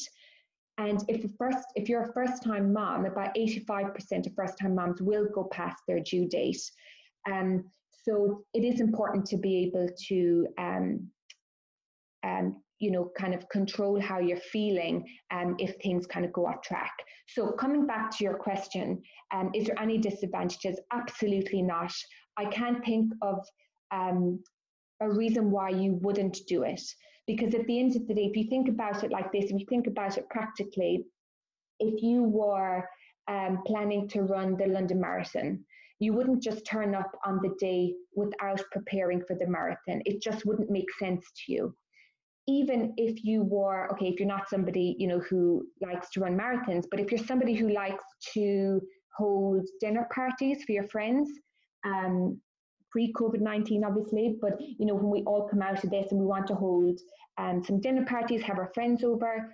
And 0.78 1.02
if 1.08 1.30
first, 1.38 1.66
if 1.76 1.88
you're 1.88 2.02
a 2.02 2.12
first-time 2.12 2.72
mom, 2.72 3.06
about 3.06 3.34
85% 3.34 4.26
of 4.26 4.34
first-time 4.34 4.74
moms 4.74 5.00
will 5.00 5.26
go 5.32 5.44
past 5.44 5.82
their 5.86 6.00
due 6.00 6.26
date. 6.28 6.60
Um, 7.30 7.64
so 8.04 8.44
it 8.52 8.64
is 8.64 8.80
important 8.80 9.24
to 9.26 9.36
be 9.36 9.64
able 9.64 9.88
to, 10.08 10.46
um, 10.58 11.08
um, 12.24 12.60
you 12.80 12.90
know, 12.90 13.10
kind 13.16 13.34
of 13.34 13.48
control 13.48 14.00
how 14.00 14.18
you're 14.18 14.36
feeling 14.36 15.06
um, 15.30 15.54
if 15.58 15.76
things 15.76 16.06
kind 16.06 16.26
of 16.26 16.32
go 16.32 16.46
off 16.46 16.60
track. 16.62 16.92
So 17.28 17.52
coming 17.52 17.86
back 17.86 18.10
to 18.16 18.24
your 18.24 18.34
question, 18.34 19.00
um, 19.32 19.50
is 19.54 19.66
there 19.66 19.80
any 19.80 19.96
disadvantages? 19.96 20.78
Absolutely 20.92 21.62
not. 21.62 21.92
I 22.36 22.46
can't 22.46 22.84
think 22.84 23.12
of 23.22 23.46
um, 23.90 24.42
a 25.00 25.10
reason 25.10 25.50
why 25.50 25.70
you 25.70 25.98
wouldn't 26.02 26.40
do 26.48 26.64
it. 26.64 26.82
Because 27.26 27.54
at 27.54 27.66
the 27.66 27.80
end 27.80 27.96
of 27.96 28.06
the 28.06 28.14
day, 28.14 28.24
if 28.24 28.36
you 28.36 28.44
think 28.48 28.68
about 28.68 29.02
it 29.02 29.10
like 29.10 29.32
this, 29.32 29.46
if 29.46 29.58
you 29.58 29.66
think 29.68 29.86
about 29.86 30.18
it 30.18 30.28
practically, 30.28 31.04
if 31.80 32.02
you 32.02 32.22
were 32.24 32.84
um, 33.28 33.62
planning 33.66 34.08
to 34.08 34.22
run 34.22 34.56
the 34.56 34.66
London 34.66 35.00
Marathon, 35.00 35.64
you 36.00 36.12
wouldn't 36.12 36.42
just 36.42 36.66
turn 36.66 36.94
up 36.94 37.10
on 37.24 37.40
the 37.42 37.54
day 37.58 37.94
without 38.14 38.60
preparing 38.72 39.22
for 39.26 39.36
the 39.36 39.46
marathon. 39.46 40.02
It 40.04 40.20
just 40.20 40.44
wouldn't 40.44 40.70
make 40.70 40.90
sense 40.98 41.24
to 41.46 41.52
you. 41.52 41.74
Even 42.46 42.92
if 42.98 43.24
you 43.24 43.42
were, 43.42 43.90
okay, 43.92 44.08
if 44.08 44.18
you're 44.18 44.28
not 44.28 44.50
somebody, 44.50 44.96
you 44.98 45.06
know, 45.08 45.20
who 45.20 45.66
likes 45.80 46.10
to 46.10 46.20
run 46.20 46.36
marathons, 46.36 46.84
but 46.90 47.00
if 47.00 47.10
you're 47.10 47.26
somebody 47.26 47.54
who 47.54 47.70
likes 47.70 48.04
to 48.34 48.80
hold 49.16 49.66
dinner 49.80 50.06
parties 50.14 50.62
for 50.64 50.72
your 50.72 50.86
friends, 50.88 51.30
um, 51.86 52.38
pre-COVID-19, 52.94 53.84
obviously, 53.84 54.36
but 54.40 54.60
you 54.60 54.86
know, 54.86 54.94
when 54.94 55.10
we 55.10 55.22
all 55.24 55.48
come 55.48 55.60
out 55.60 55.82
of 55.82 55.90
this 55.90 56.12
and 56.12 56.20
we 56.20 56.26
want 56.26 56.46
to 56.46 56.54
hold 56.54 57.00
um, 57.38 57.60
some 57.64 57.80
dinner 57.80 58.04
parties, 58.04 58.40
have 58.40 58.56
our 58.56 58.70
friends 58.72 59.02
over, 59.02 59.50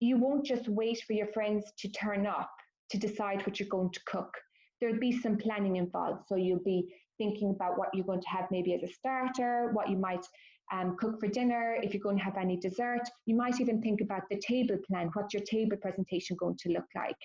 you 0.00 0.16
won't 0.16 0.46
just 0.46 0.66
wait 0.66 1.02
for 1.06 1.12
your 1.12 1.26
friends 1.26 1.70
to 1.78 1.90
turn 1.90 2.26
up 2.26 2.50
to 2.88 2.96
decide 2.96 3.44
what 3.46 3.60
you're 3.60 3.68
going 3.68 3.90
to 3.90 4.00
cook. 4.06 4.32
There'll 4.80 4.98
be 4.98 5.12
some 5.12 5.36
planning 5.36 5.76
involved. 5.76 6.22
So 6.26 6.36
you'll 6.36 6.64
be 6.64 6.88
thinking 7.18 7.50
about 7.50 7.76
what 7.76 7.90
you're 7.92 8.06
going 8.06 8.22
to 8.22 8.28
have 8.30 8.46
maybe 8.50 8.72
as 8.72 8.82
a 8.82 8.90
starter, 8.90 9.68
what 9.74 9.90
you 9.90 9.98
might 9.98 10.24
um, 10.72 10.96
cook 10.98 11.20
for 11.20 11.28
dinner, 11.28 11.76
if 11.82 11.92
you're 11.92 12.02
going 12.02 12.16
to 12.16 12.24
have 12.24 12.38
any 12.38 12.56
dessert. 12.56 13.02
You 13.26 13.36
might 13.36 13.60
even 13.60 13.82
think 13.82 14.00
about 14.00 14.22
the 14.30 14.40
table 14.40 14.78
plan. 14.88 15.10
What's 15.12 15.34
your 15.34 15.42
table 15.42 15.76
presentation 15.76 16.34
going 16.40 16.56
to 16.60 16.70
look 16.70 16.86
like? 16.96 17.18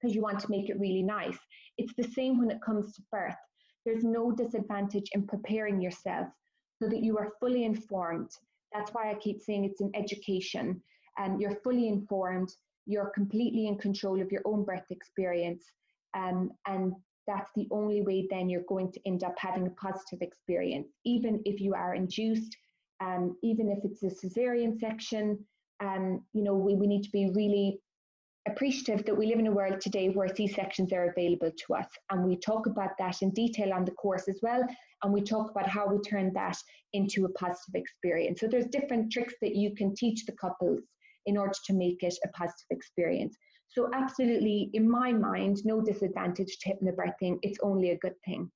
Because 0.00 0.14
you 0.14 0.22
want 0.22 0.38
to 0.38 0.50
make 0.50 0.70
it 0.70 0.78
really 0.78 1.02
nice. 1.02 1.38
It's 1.76 1.94
the 1.96 2.04
same 2.04 2.38
when 2.38 2.52
it 2.52 2.62
comes 2.64 2.94
to 2.94 3.02
birth. 3.10 3.34
There's 3.84 4.04
no 4.04 4.32
disadvantage 4.32 5.10
in 5.12 5.26
preparing 5.26 5.80
yourself 5.80 6.28
so 6.82 6.88
that 6.88 7.02
you 7.02 7.18
are 7.18 7.32
fully 7.40 7.64
informed. 7.64 8.30
That's 8.72 8.92
why 8.92 9.10
I 9.10 9.14
keep 9.14 9.40
saying 9.40 9.64
it's 9.64 9.80
an 9.80 9.92
education. 9.94 10.80
And 11.18 11.34
um, 11.34 11.40
you're 11.40 11.60
fully 11.62 11.88
informed, 11.88 12.50
you're 12.86 13.10
completely 13.14 13.68
in 13.68 13.78
control 13.78 14.20
of 14.20 14.32
your 14.32 14.42
own 14.44 14.64
birth 14.64 14.90
experience. 14.90 15.64
Um, 16.16 16.50
and 16.66 16.92
that's 17.26 17.50
the 17.54 17.68
only 17.70 18.02
way 18.02 18.26
then 18.30 18.48
you're 18.48 18.62
going 18.68 18.92
to 18.92 19.00
end 19.06 19.22
up 19.24 19.34
having 19.38 19.66
a 19.66 19.70
positive 19.70 20.20
experience, 20.22 20.88
even 21.04 21.40
if 21.44 21.60
you 21.60 21.74
are 21.74 21.94
induced, 21.94 22.56
um, 23.00 23.36
even 23.42 23.68
if 23.70 23.78
it's 23.84 24.02
a 24.02 24.26
cesarean 24.26 24.78
section. 24.78 25.38
Um, 25.80 26.24
you 26.32 26.42
know, 26.42 26.54
we, 26.54 26.74
we 26.74 26.86
need 26.86 27.02
to 27.02 27.10
be 27.10 27.30
really 27.34 27.80
appreciative 28.46 29.04
that 29.06 29.16
we 29.16 29.26
live 29.26 29.38
in 29.38 29.46
a 29.46 29.52
world 29.52 29.80
today 29.80 30.10
where 30.10 30.34
C-sections 30.34 30.92
are 30.92 31.10
available 31.10 31.50
to 31.66 31.74
us. 31.74 31.86
And 32.10 32.24
we 32.24 32.36
talk 32.36 32.66
about 32.66 32.90
that 32.98 33.22
in 33.22 33.30
detail 33.30 33.72
on 33.72 33.84
the 33.84 33.92
course 33.92 34.28
as 34.28 34.38
well. 34.42 34.66
And 35.02 35.12
we 35.12 35.22
talk 35.22 35.50
about 35.50 35.68
how 35.68 35.86
we 35.86 35.98
turn 36.00 36.32
that 36.34 36.56
into 36.92 37.24
a 37.24 37.32
positive 37.32 37.74
experience. 37.74 38.40
So 38.40 38.46
there's 38.46 38.66
different 38.66 39.12
tricks 39.12 39.34
that 39.40 39.56
you 39.56 39.74
can 39.74 39.94
teach 39.94 40.26
the 40.26 40.32
couples 40.32 40.80
in 41.26 41.38
order 41.38 41.54
to 41.66 41.72
make 41.72 42.02
it 42.02 42.14
a 42.24 42.28
positive 42.28 42.66
experience. 42.70 43.36
So 43.68 43.90
absolutely, 43.94 44.70
in 44.74 44.88
my 44.88 45.12
mind, 45.12 45.64
no 45.64 45.80
disadvantage 45.80 46.58
to 46.60 46.70
hypnobirthing. 46.70 47.38
It's 47.42 47.58
only 47.62 47.90
a 47.90 47.98
good 47.98 48.14
thing. 48.24 48.50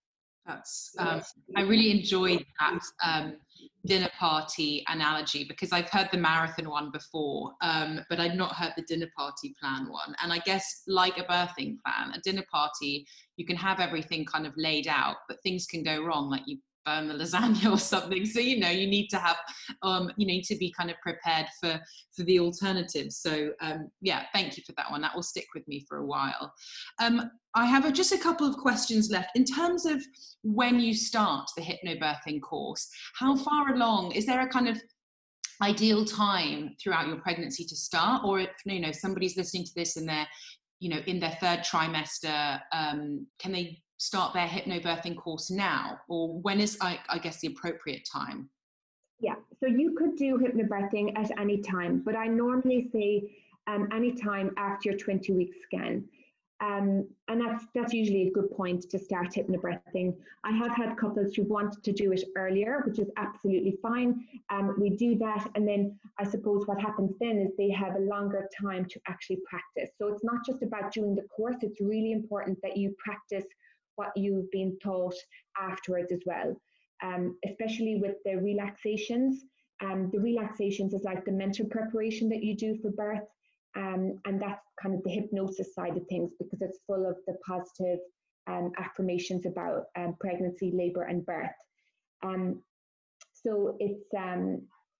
That's 0.48 0.94
um, 0.98 1.20
I 1.56 1.60
really 1.60 1.90
enjoyed 1.90 2.42
that 2.58 2.80
um, 3.04 3.36
dinner 3.84 4.08
party 4.18 4.82
analogy 4.88 5.44
because 5.44 5.72
I've 5.72 5.90
heard 5.90 6.08
the 6.10 6.16
marathon 6.16 6.70
one 6.70 6.90
before, 6.90 7.52
um, 7.60 8.00
but 8.08 8.18
I'd 8.18 8.34
not 8.34 8.54
heard 8.54 8.72
the 8.74 8.82
dinner 8.82 9.10
party 9.14 9.54
plan 9.60 9.90
one. 9.90 10.14
And 10.22 10.32
I 10.32 10.38
guess 10.38 10.84
like 10.86 11.18
a 11.18 11.24
birthing 11.24 11.76
plan, 11.84 12.12
a 12.14 12.20
dinner 12.20 12.44
party, 12.50 13.06
you 13.36 13.44
can 13.44 13.56
have 13.56 13.78
everything 13.78 14.24
kind 14.24 14.46
of 14.46 14.54
laid 14.56 14.88
out, 14.88 15.16
but 15.28 15.42
things 15.42 15.66
can 15.66 15.82
go 15.82 16.02
wrong. 16.02 16.30
Like 16.30 16.42
you 16.46 16.56
burn 16.88 17.08
the 17.08 17.14
lasagna 17.14 17.70
or 17.72 17.78
something. 17.78 18.24
So 18.24 18.40
you 18.40 18.58
know 18.58 18.70
you 18.70 18.86
need 18.86 19.08
to 19.08 19.18
have 19.18 19.36
um, 19.82 20.10
you 20.16 20.26
need 20.26 20.42
to 20.44 20.56
be 20.56 20.72
kind 20.76 20.90
of 20.90 20.96
prepared 21.02 21.46
for 21.60 21.80
for 22.16 22.22
the 22.24 22.40
alternatives. 22.40 23.18
So 23.18 23.50
um, 23.60 23.90
yeah, 24.00 24.24
thank 24.32 24.56
you 24.56 24.62
for 24.66 24.72
that 24.76 24.90
one. 24.90 25.02
That 25.02 25.14
will 25.14 25.22
stick 25.22 25.46
with 25.54 25.66
me 25.68 25.84
for 25.88 25.98
a 25.98 26.06
while. 26.06 26.52
Um, 27.00 27.30
I 27.54 27.66
have 27.66 27.84
a, 27.84 27.92
just 27.92 28.12
a 28.12 28.18
couple 28.18 28.46
of 28.46 28.56
questions 28.56 29.10
left 29.10 29.30
in 29.34 29.44
terms 29.44 29.84
of 29.86 30.02
when 30.42 30.80
you 30.80 30.94
start 30.94 31.48
the 31.56 31.62
hypnobirthing 31.62 32.40
course. 32.40 32.88
How 33.18 33.36
far 33.36 33.74
along 33.74 34.12
is 34.12 34.26
there 34.26 34.40
a 34.40 34.48
kind 34.48 34.68
of 34.68 34.80
ideal 35.62 36.04
time 36.04 36.76
throughout 36.80 37.08
your 37.08 37.16
pregnancy 37.16 37.64
to 37.64 37.74
start 37.74 38.22
or 38.24 38.38
if 38.38 38.50
you 38.64 38.80
know 38.80 38.92
somebody's 38.92 39.36
listening 39.36 39.64
to 39.64 39.72
this 39.74 39.96
and 39.96 40.08
they're 40.08 40.28
you 40.78 40.88
know 40.88 41.00
in 41.08 41.18
their 41.18 41.36
third 41.40 41.60
trimester 41.60 42.60
um, 42.72 43.26
can 43.40 43.50
they 43.50 43.82
start 43.98 44.32
their 44.32 44.46
hypnobirthing 44.46 45.16
course 45.16 45.50
now 45.50 45.98
or 46.08 46.40
when 46.40 46.60
is 46.60 46.78
I, 46.80 46.98
I 47.08 47.18
guess 47.18 47.40
the 47.40 47.48
appropriate 47.48 48.08
time 48.10 48.48
yeah 49.20 49.34
so 49.60 49.66
you 49.66 49.94
could 49.98 50.16
do 50.16 50.38
hypnobirthing 50.38 51.18
at 51.18 51.38
any 51.38 51.58
time 51.58 52.02
but 52.04 52.16
i 52.16 52.26
normally 52.26 52.88
say 52.92 53.30
um, 53.66 53.88
any 53.92 54.12
time 54.12 54.54
after 54.56 54.90
your 54.90 54.98
20 54.98 55.32
week 55.32 55.52
scan 55.64 56.04
Um, 56.60 57.06
and 57.28 57.40
that's 57.40 57.66
that's 57.72 57.92
usually 57.92 58.28
a 58.28 58.30
good 58.32 58.50
point 58.50 58.90
to 58.90 58.98
start 58.98 59.28
hypnobirthing. 59.32 60.16
I 60.42 60.50
have 60.50 60.74
had 60.74 60.96
couples 60.96 61.34
who 61.34 61.44
wanted 61.44 61.84
to 61.84 61.92
do 61.92 62.10
it 62.10 62.24
earlier, 62.36 62.82
which 62.84 62.98
is 62.98 63.10
absolutely 63.16 63.78
fine. 63.80 64.24
Um, 64.50 64.74
we 64.76 64.90
do 64.90 65.16
that, 65.18 65.48
and 65.54 65.68
then 65.68 65.96
I 66.18 66.24
suppose 66.24 66.66
what 66.66 66.80
happens 66.80 67.12
then 67.20 67.38
is 67.38 67.52
they 67.56 67.70
have 67.70 67.94
a 67.94 68.00
longer 68.00 68.48
time 68.60 68.84
to 68.86 69.00
actually 69.06 69.40
practice. 69.48 69.90
So 69.98 70.08
it's 70.08 70.24
not 70.24 70.44
just 70.44 70.62
about 70.62 70.92
doing 70.92 71.14
the 71.14 71.22
course; 71.22 71.58
it's 71.62 71.80
really 71.80 72.10
important 72.10 72.60
that 72.62 72.76
you 72.76 72.92
practice 72.98 73.44
what 73.98 74.16
you've 74.16 74.50
been 74.50 74.78
taught 74.82 75.14
afterwards 75.60 76.12
as 76.12 76.20
well. 76.24 76.56
Um, 77.02 77.36
especially 77.46 77.96
with 77.96 78.16
the 78.24 78.36
relaxations. 78.36 79.44
Um, 79.80 80.10
the 80.12 80.18
relaxations 80.18 80.94
is 80.94 81.04
like 81.04 81.24
the 81.24 81.32
mental 81.32 81.66
preparation 81.66 82.28
that 82.30 82.42
you 82.42 82.56
do 82.56 82.76
for 82.82 82.90
birth. 82.90 83.28
Um, 83.76 84.18
and 84.24 84.40
that's 84.40 84.64
kind 84.82 84.94
of 84.94 85.02
the 85.04 85.10
hypnosis 85.10 85.74
side 85.74 85.96
of 85.96 86.06
things 86.08 86.32
because 86.38 86.62
it's 86.62 86.80
full 86.86 87.06
of 87.06 87.16
the 87.26 87.34
positive 87.46 88.00
um, 88.48 88.72
affirmations 88.78 89.46
about 89.46 89.84
um, 89.96 90.16
pregnancy, 90.18 90.72
labor, 90.74 91.02
and 91.02 91.24
birth. 91.24 91.50
Um, 92.24 92.62
so 93.32 93.76
it's 93.78 94.04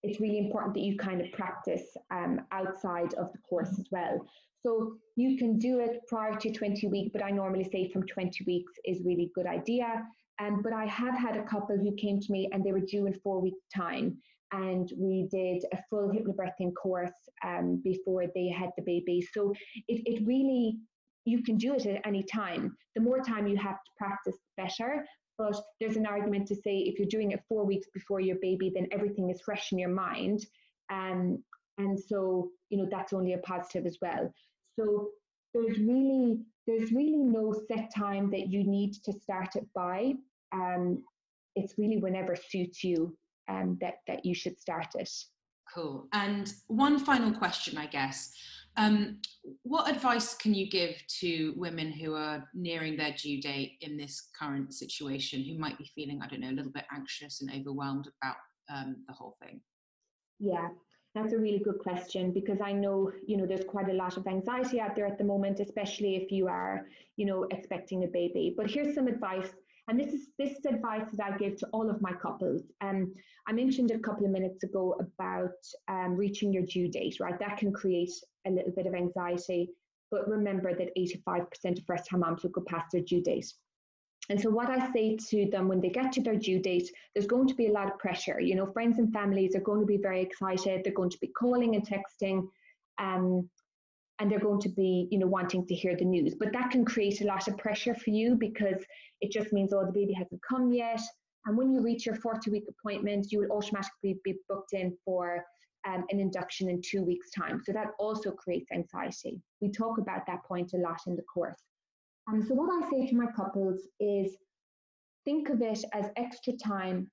it's 0.03 0.21
really 0.21 0.39
important 0.39 0.75
that 0.75 0.81
you 0.81 0.97
kind 0.97 1.21
of 1.21 1.31
practice 1.33 1.83
um, 2.11 2.41
outside 2.53 3.15
of 3.15 3.33
the 3.33 3.39
course 3.49 3.71
as 3.79 3.87
well. 3.91 4.25
So 4.65 4.95
you 5.17 5.39
can 5.39 5.59
do 5.59 5.81
it 5.81 6.01
prior 6.09 6.35
to 6.35 6.51
20 6.51 6.87
weeks, 6.89 7.11
but 7.13 7.25
I 7.25 7.31
normally 7.31 7.65
say 7.65 7.91
from 7.91 8.07
20 8.07 8.45
weeks 8.45 8.73
is 8.85 9.03
really 9.05 9.31
good 9.35 9.47
idea. 9.47 10.05
Um, 10.41 10.63
but 10.63 10.73
I 10.73 10.87
have 10.87 11.19
had 11.19 11.37
a 11.37 11.45
couple 11.45 11.77
who 11.77 11.95
came 11.97 12.21
to 12.21 12.33
me 12.33 12.49
and 12.53 12.65
they 12.65 12.73
were 12.73 12.81
due 12.81 13.07
in 13.07 13.15
four 13.21 13.41
weeks' 13.41 13.67
time 13.75 14.19
and 14.53 14.91
we 14.97 15.29
did 15.31 15.65
a 15.73 15.79
full 15.91 16.09
hypnobirthing 16.09 16.73
course 16.81 17.13
um, 17.45 17.81
before 17.85 18.25
they 18.35 18.49
had 18.49 18.71
the 18.77 18.83
baby. 18.85 19.27
So 19.33 19.53
it, 19.89 20.03
it 20.07 20.27
really, 20.27 20.79
you 21.25 21.43
can 21.43 21.57
do 21.57 21.75
it 21.75 21.87
at 21.87 22.07
any 22.07 22.23
time. 22.23 22.77
The 22.95 23.03
more 23.03 23.21
time 23.21 23.47
you 23.47 23.57
have 23.57 23.77
to 23.77 23.91
practice, 23.99 24.37
better. 24.57 25.05
But 25.39 25.57
there's 25.81 25.97
an 25.97 26.07
argument 26.07 26.49
to 26.49 26.57
say 26.57 26.79
if 26.79 26.99
you're 26.99 27.09
doing 27.09 27.31
it 27.31 27.45
four 27.49 27.65
weeks 27.65 27.87
before 27.95 28.21
your 28.21 28.37
baby, 28.43 28.73
then 28.75 28.89
everything 28.91 29.31
is 29.31 29.41
fresh 29.41 29.71
in 29.73 29.79
your 29.79 29.89
mind. 29.89 30.45
Um, 30.91 31.43
and 31.79 31.99
so, 31.99 32.51
you 32.71 32.79
know, 32.79 32.89
that's 32.91 33.13
only 33.13 33.35
a 33.35 33.39
positive 33.39 33.87
as 33.87 33.99
well. 34.03 34.33
So 34.79 35.11
there's 35.55 35.79
really, 35.79 36.41
there's 36.67 36.93
really 36.93 37.17
no 37.17 37.55
set 37.69 37.95
time 37.95 38.31
that 38.33 38.49
you 38.49 38.65
need 38.65 38.95
to 39.05 39.13
start 39.13 39.55
it 39.55 39.67
by. 39.75 40.15
Um, 40.53 41.05
it's 41.55 41.79
really 41.79 41.99
whenever 41.99 42.37
suits 42.37 42.83
you 42.83 43.17
um, 43.49 43.79
that 43.81 43.95
that 44.07 44.25
you 44.25 44.35
should 44.35 44.59
start 44.59 44.89
it. 44.95 45.11
Cool. 45.75 46.09
And 46.13 46.53
one 46.69 46.99
final 46.99 47.33
question, 47.33 47.77
I 47.77 47.87
guess. 47.87 48.33
Um, 48.77 49.19
what 49.63 49.91
advice 49.91 50.35
can 50.35 50.55
you 50.55 50.71
give 50.71 50.97
to 51.21 51.53
women 51.57 51.91
who 51.91 52.15
are 52.15 52.49
nearing 52.55 52.97
their 52.97 53.13
due 53.13 53.41
date 53.41 53.79
in 53.81 53.97
this 53.97 54.29
current 54.39 54.73
situation, 54.73 55.43
who 55.43 55.59
might 55.59 55.79
be 55.79 55.91
feeling, 55.95 56.21
I 56.23 56.29
don't 56.29 56.41
know, 56.41 56.51
a 56.51 56.59
little 56.59 56.73
bit 56.73 56.85
anxious 56.93 57.41
and 57.41 57.51
overwhelmed 57.51 58.09
about 58.23 58.37
um, 58.73 58.97
the 59.09 59.15
whole 59.15 59.37
thing? 59.43 59.61
Yeah, 60.39 60.69
that's 61.15 61.33
a 61.33 61.39
really 61.39 61.59
good 61.59 61.79
question 61.81 62.33
because 62.33 62.61
I 62.61 62.73
know, 62.73 63.11
you 63.27 63.37
know, 63.37 63.47
there's 63.47 63.65
quite 63.65 63.89
a 63.89 63.95
lot 63.95 64.17
of 64.17 64.27
anxiety 64.27 64.81
out 64.81 64.95
there 64.95 65.07
at 65.07 65.19
the 65.19 65.25
moment, 65.25 65.59
especially 65.59 66.17
if 66.17 66.31
you 66.31 66.47
are, 66.47 66.87
you 67.17 67.27
know, 67.27 67.45
expecting 67.51 68.05
a 68.05 68.07
baby. 68.07 68.55
But 68.57 68.71
here's 68.71 68.95
some 68.95 69.09
advice 69.09 69.49
and 69.89 69.99
this 69.99 70.13
is 70.13 70.29
this 70.39 70.53
is 70.53 70.65
advice 70.67 71.07
that 71.15 71.33
I 71.33 71.37
give 71.37 71.57
to 71.59 71.67
all 71.73 71.89
of 71.89 72.03
my 72.03 72.13
couples. 72.13 72.63
Um, 72.83 73.15
I 73.47 73.53
mentioned 73.53 73.91
a 73.91 73.99
couple 73.99 74.27
of 74.27 74.31
minutes 74.31 74.63
ago 74.63 74.95
about 75.01 75.57
um, 75.89 76.15
reaching 76.15 76.53
your 76.53 76.65
due 76.65 76.89
date, 76.89 77.17
right? 77.21 77.39
That 77.39 77.57
can 77.57 77.73
create 77.73 78.13
a 78.47 78.51
little 78.51 78.73
bit 78.73 78.87
of 78.87 78.95
anxiety. 78.95 79.71
But 80.11 80.29
remember 80.29 80.75
that 80.75 80.97
85% 80.97 81.79
of 81.79 81.85
first 81.87 82.09
time 82.09 82.21
moms 82.21 82.43
will 82.43 82.51
go 82.51 82.63
past 82.67 82.87
their 82.93 83.03
due 83.03 83.23
date. 83.23 83.53
And 84.31 84.41
so, 84.41 84.51
what 84.51 84.69
I 84.69 84.93
say 84.93 85.17
to 85.31 85.49
them 85.51 85.69
when 85.69 85.81
they 85.81 85.89
get 85.89 86.13
to 86.13 86.23
their 86.23 86.37
due 86.37 86.61
date, 86.61 86.91
there's 87.15 87.27
going 87.27 87.49
to 87.49 87.55
be 87.55 87.69
a 87.69 87.73
lot 87.73 87.91
of 87.91 87.99
pressure. 87.99 88.41
You 88.41 88.57
know, 88.57 88.71
friends 88.73 88.99
and 88.99 89.13
families 89.13 89.57
are 89.57 89.61
going 89.61 89.81
to 89.81 89.87
be 89.87 89.97
very 89.97 90.21
excited. 90.21 90.83
They're 90.85 90.93
going 90.93 91.11
to 91.11 91.21
be 91.21 91.29
calling 91.29 91.77
and 91.77 91.87
texting. 91.87 92.47
Um, 92.99 93.49
and 94.19 94.31
they're 94.31 94.39
going 94.41 94.61
to 94.61 94.69
be 94.69 95.09
you 95.11 95.19
know 95.19 95.27
wanting 95.27 95.67
to 95.67 95.75
hear 95.75 95.97
the 95.97 96.05
news. 96.05 96.35
But 96.35 96.53
that 96.53 96.71
can 96.71 96.85
create 96.85 97.21
a 97.21 97.27
lot 97.27 97.49
of 97.49 97.57
pressure 97.57 97.95
for 97.95 98.11
you 98.11 98.35
because 98.35 98.85
it 99.21 99.33
just 99.33 99.53
means 99.53 99.73
oh 99.73 99.85
the 99.85 99.93
baby 99.93 100.13
hasn't 100.13 100.41
come 100.49 100.73
yet. 100.73 101.01
And 101.47 101.57
when 101.57 101.73
you 101.73 101.81
reach 101.81 102.05
your 102.05 102.17
40 102.17 102.51
week 102.51 102.65
appointment 102.69 103.31
you 103.31 103.41
will 103.41 103.57
automatically 103.57 104.19
be 104.25 104.35
booked 104.49 104.73
in 104.73 104.97
for 105.05 105.45
um, 105.87 106.05
an 106.11 106.21
induction 106.21 106.69
in 106.69 106.83
two 106.83 107.03
weeks 107.03 107.31
time. 107.31 107.63
So 107.65 107.73
that 107.73 107.93
also 107.99 108.33
creates 108.33 108.71
anxiety. 108.73 109.41
We 109.61 109.71
talk 109.71 109.99
about 109.99 110.27
that 110.27 110.45
point 110.45 110.73
a 110.75 110.79
lot 110.79 111.01
in 111.07 111.17
the 111.17 111.23
course. 111.23 111.63
Um, 112.29 112.43
so 112.43 112.55
what 112.55 112.71
i 112.71 112.91
say 112.91 113.07
to 113.07 113.17
my 113.17 113.27
couples 113.35 113.81
is 114.01 114.37
think 115.25 115.49
of 115.49 115.63
it 115.63 115.83
as 115.93 116.11
extra 116.17 116.53
time 116.53 117.11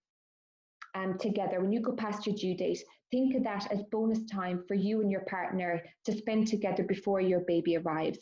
um, 0.95 1.17
together, 1.17 1.59
when 1.59 1.71
you 1.71 1.81
go 1.81 1.93
past 1.93 2.25
your 2.25 2.35
due 2.35 2.55
date, 2.55 2.81
think 3.11 3.35
of 3.35 3.43
that 3.43 3.71
as 3.71 3.83
bonus 3.91 4.25
time 4.25 4.63
for 4.67 4.73
you 4.73 5.01
and 5.01 5.11
your 5.11 5.25
partner 5.25 5.81
to 6.05 6.17
spend 6.17 6.47
together 6.47 6.83
before 6.83 7.21
your 7.21 7.41
baby 7.41 7.77
arrives. 7.77 8.19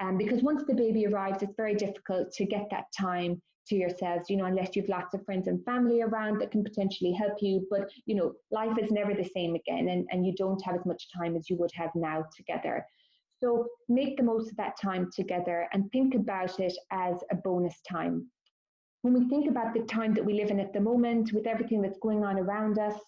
Um, 0.00 0.18
because 0.18 0.42
once 0.42 0.64
the 0.66 0.74
baby 0.74 1.06
arrives, 1.06 1.42
it's 1.42 1.54
very 1.56 1.74
difficult 1.74 2.32
to 2.32 2.44
get 2.44 2.66
that 2.70 2.86
time 2.98 3.40
to 3.68 3.76
yourselves, 3.76 4.30
you 4.30 4.36
know, 4.36 4.44
unless 4.44 4.76
you've 4.76 4.88
lots 4.88 5.14
of 5.14 5.24
friends 5.24 5.48
and 5.48 5.64
family 5.64 6.02
around 6.02 6.38
that 6.38 6.50
can 6.50 6.62
potentially 6.62 7.12
help 7.12 7.34
you. 7.40 7.66
But, 7.70 7.90
you 8.04 8.14
know, 8.14 8.32
life 8.50 8.78
is 8.80 8.90
never 8.90 9.14
the 9.14 9.24
same 9.24 9.54
again, 9.54 9.88
and, 9.88 10.06
and 10.10 10.26
you 10.26 10.34
don't 10.34 10.62
have 10.64 10.76
as 10.76 10.86
much 10.86 11.08
time 11.16 11.36
as 11.36 11.48
you 11.50 11.56
would 11.56 11.72
have 11.74 11.90
now 11.94 12.24
together. 12.36 12.84
So 13.38 13.66
make 13.88 14.16
the 14.16 14.22
most 14.22 14.50
of 14.50 14.56
that 14.56 14.80
time 14.80 15.10
together 15.14 15.68
and 15.72 15.90
think 15.92 16.14
about 16.14 16.58
it 16.58 16.74
as 16.90 17.16
a 17.30 17.36
bonus 17.36 17.80
time 17.88 18.30
when 19.06 19.22
we 19.22 19.28
think 19.28 19.48
about 19.48 19.72
the 19.72 19.82
time 19.82 20.14
that 20.14 20.24
we 20.24 20.34
live 20.34 20.50
in 20.50 20.58
at 20.58 20.72
the 20.72 20.80
moment, 20.80 21.32
with 21.32 21.46
everything 21.46 21.80
that's 21.80 21.98
going 22.00 22.24
on 22.24 22.40
around 22.40 22.76
us, 22.76 22.98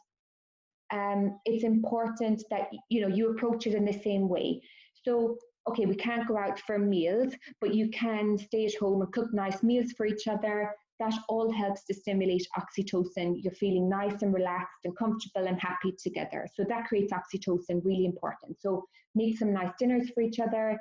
um, 0.92 1.40
it's 1.44 1.64
important 1.64 2.44
that 2.50 2.70
you 2.88 3.00
know 3.00 3.08
you 3.08 3.30
approach 3.30 3.66
it 3.66 3.74
in 3.74 3.84
the 3.84 3.92
same 3.92 4.28
way. 4.28 4.62
So, 5.04 5.36
okay, 5.68 5.86
we 5.86 5.96
can't 5.96 6.28
go 6.28 6.38
out 6.38 6.60
for 6.60 6.78
meals, 6.78 7.34
but 7.60 7.74
you 7.74 7.90
can 7.90 8.38
stay 8.38 8.66
at 8.66 8.76
home 8.76 9.02
and 9.02 9.12
cook 9.12 9.34
nice 9.34 9.64
meals 9.64 9.90
for 9.96 10.06
each 10.06 10.28
other. 10.28 10.70
That 11.00 11.14
all 11.28 11.50
helps 11.52 11.84
to 11.86 11.94
stimulate 11.94 12.46
oxytocin. 12.56 13.34
You're 13.42 13.52
feeling 13.54 13.88
nice 13.88 14.22
and 14.22 14.32
relaxed 14.32 14.84
and 14.84 14.96
comfortable 14.96 15.48
and 15.48 15.60
happy 15.60 15.96
together. 16.00 16.46
So 16.54 16.64
that 16.68 16.86
creates 16.86 17.12
oxytocin, 17.12 17.84
really 17.84 18.04
important. 18.04 18.60
So 18.60 18.84
make 19.16 19.36
some 19.36 19.52
nice 19.52 19.72
dinners 19.80 20.10
for 20.14 20.20
each 20.20 20.38
other 20.38 20.78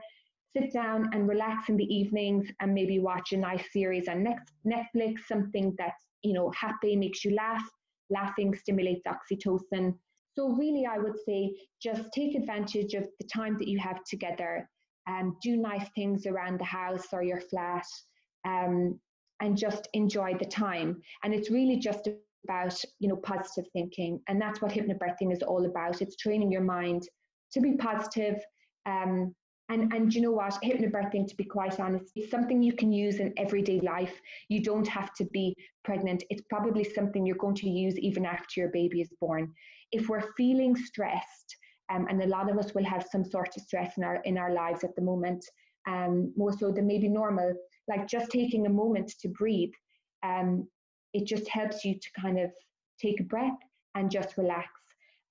sit 0.58 0.74
down 0.74 1.10
and 1.14 1.28
relax 1.28 1.70
in 1.70 1.78
the 1.78 1.94
evenings 1.94 2.48
and 2.60 2.74
maybe 2.74 3.00
watch 3.00 3.32
a 3.34 3.38
nice 3.38 3.72
series 3.72 4.08
on 4.08 4.26
Netflix, 4.66 5.20
something 5.28 5.76
that's, 5.78 6.04
you 6.24 6.34
know, 6.34 6.52
happy, 6.52 6.96
makes 6.96 7.24
you 7.24 7.36
laugh. 7.36 7.64
Laughing 8.10 8.56
stimulates 8.56 9.06
oxytocin. 9.06 9.94
So 10.36 10.50
really, 10.50 10.86
I 10.86 10.98
would 10.98 11.18
say 11.26 11.52
just 11.82 12.04
take 12.14 12.36
advantage 12.36 12.94
of 12.94 13.08
the 13.20 13.28
time 13.28 13.58
that 13.58 13.68
you 13.68 13.80
have 13.80 14.04
together 14.06 14.70
and 15.08 15.34
do 15.42 15.58
nice 15.58 15.90
things 15.96 16.26
around 16.26 16.60
the 16.60 16.66
house 16.66 17.08
or 17.12 17.24
your 17.24 17.42
flat 17.42 17.86
um, 18.46 19.00
and 19.42 19.58
just 19.58 19.88
enjoy 19.94 20.36
the 20.38 20.46
time. 20.46 21.02
And 21.24 21.34
it's 21.34 21.50
really 21.50 21.78
just 21.78 22.08
about, 22.46 22.82
you 23.00 23.10
know, 23.10 23.18
positive 23.18 23.70
thinking. 23.74 24.22
And 24.28 24.42
that's 24.42 24.62
what 24.62 24.72
hypnobirthing 24.72 25.34
is 25.34 25.44
all 25.44 25.66
about. 25.66 26.02
It's 26.02 26.16
training 26.16 26.52
your 26.52 26.62
mind 26.62 27.04
to 27.54 27.60
be 27.60 27.76
positive, 27.76 28.42
um, 28.86 29.36
and, 29.70 29.92
and 29.94 30.14
you 30.14 30.22
know 30.22 30.32
what? 30.32 30.58
Hypnobirthing, 30.64 31.28
to 31.28 31.36
be 31.36 31.44
quite 31.44 31.80
honest, 31.80 32.12
it's 32.16 32.32
something 32.32 32.64
you 32.64 32.74
can 32.74 32.92
use 32.92 33.20
in 33.20 33.34
everyday 33.38 33.80
life. 33.82 34.22
You 34.48 34.64
don't 34.64 34.88
have 34.88 35.14
to 35.16 35.26
be 35.26 35.56
pregnant. 35.84 36.24
It's 36.30 36.44
probably 36.50 36.84
something 36.84 37.26
you're 37.26 37.36
going 37.36 37.56
to 37.56 37.70
use 37.70 37.98
even 38.00 38.26
after 38.26 38.62
your 38.62 38.70
baby 38.70 39.02
is 39.02 39.10
born. 39.20 39.54
If 39.92 40.08
we're 40.08 40.34
feeling 40.38 40.76
stressed, 40.76 41.58
um, 41.90 42.08
and 42.10 42.22
a 42.22 42.28
lot 42.28 42.50
of 42.50 42.58
us 42.58 42.74
will 42.74 42.86
have 42.86 43.06
some 43.12 43.24
sort 43.24 43.56
of 43.56 43.64
stress 43.64 43.98
in 43.98 44.04
our 44.04 44.18
in 44.24 44.38
our 44.38 44.54
lives 44.54 44.84
at 44.84 44.96
the 44.96 45.02
moment, 45.02 45.46
um, 45.88 46.34
more 46.36 46.52
so 46.52 46.72
than 46.72 46.88
maybe 46.88 47.08
normal. 47.08 47.54
Like 47.88 48.08
just 48.08 48.30
taking 48.32 48.66
a 48.66 48.70
moment 48.70 49.14
to 49.22 49.30
breathe, 49.30 49.72
um, 50.24 50.68
it 51.14 51.26
just 51.26 51.48
helps 51.48 51.86
you 51.86 51.96
to 51.96 52.22
kind 52.22 52.40
of 52.40 52.52
take 53.02 53.20
a 53.20 53.24
breath 53.24 53.58
and 53.96 54.12
just 54.12 54.38
relax. 54.38 54.70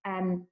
Um, 0.06 0.46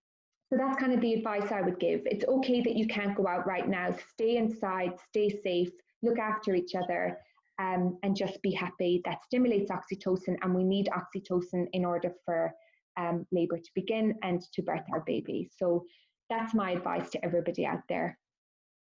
so 0.54 0.64
that's 0.64 0.78
kind 0.78 0.92
of 0.92 1.00
the 1.00 1.14
advice 1.14 1.50
I 1.50 1.62
would 1.62 1.80
give. 1.80 2.02
It's 2.04 2.24
okay 2.26 2.60
that 2.60 2.76
you 2.76 2.86
can't 2.86 3.16
go 3.16 3.26
out 3.26 3.46
right 3.46 3.68
now. 3.68 3.94
Stay 4.12 4.36
inside, 4.36 4.92
stay 5.08 5.28
safe, 5.42 5.70
look 6.02 6.18
after 6.18 6.54
each 6.54 6.74
other, 6.74 7.18
um, 7.60 7.98
and 8.02 8.16
just 8.16 8.40
be 8.42 8.52
happy. 8.52 9.02
That 9.04 9.24
stimulates 9.24 9.70
oxytocin, 9.70 10.36
and 10.42 10.54
we 10.54 10.62
need 10.62 10.88
oxytocin 10.88 11.66
in 11.72 11.84
order 11.84 12.12
for 12.24 12.52
um, 12.96 13.26
labour 13.32 13.58
to 13.58 13.70
begin 13.74 14.14
and 14.22 14.42
to 14.52 14.62
birth 14.62 14.84
our 14.92 15.00
baby. 15.00 15.50
So 15.58 15.84
that's 16.30 16.54
my 16.54 16.72
advice 16.72 17.10
to 17.10 17.24
everybody 17.24 17.66
out 17.66 17.82
there. 17.88 18.16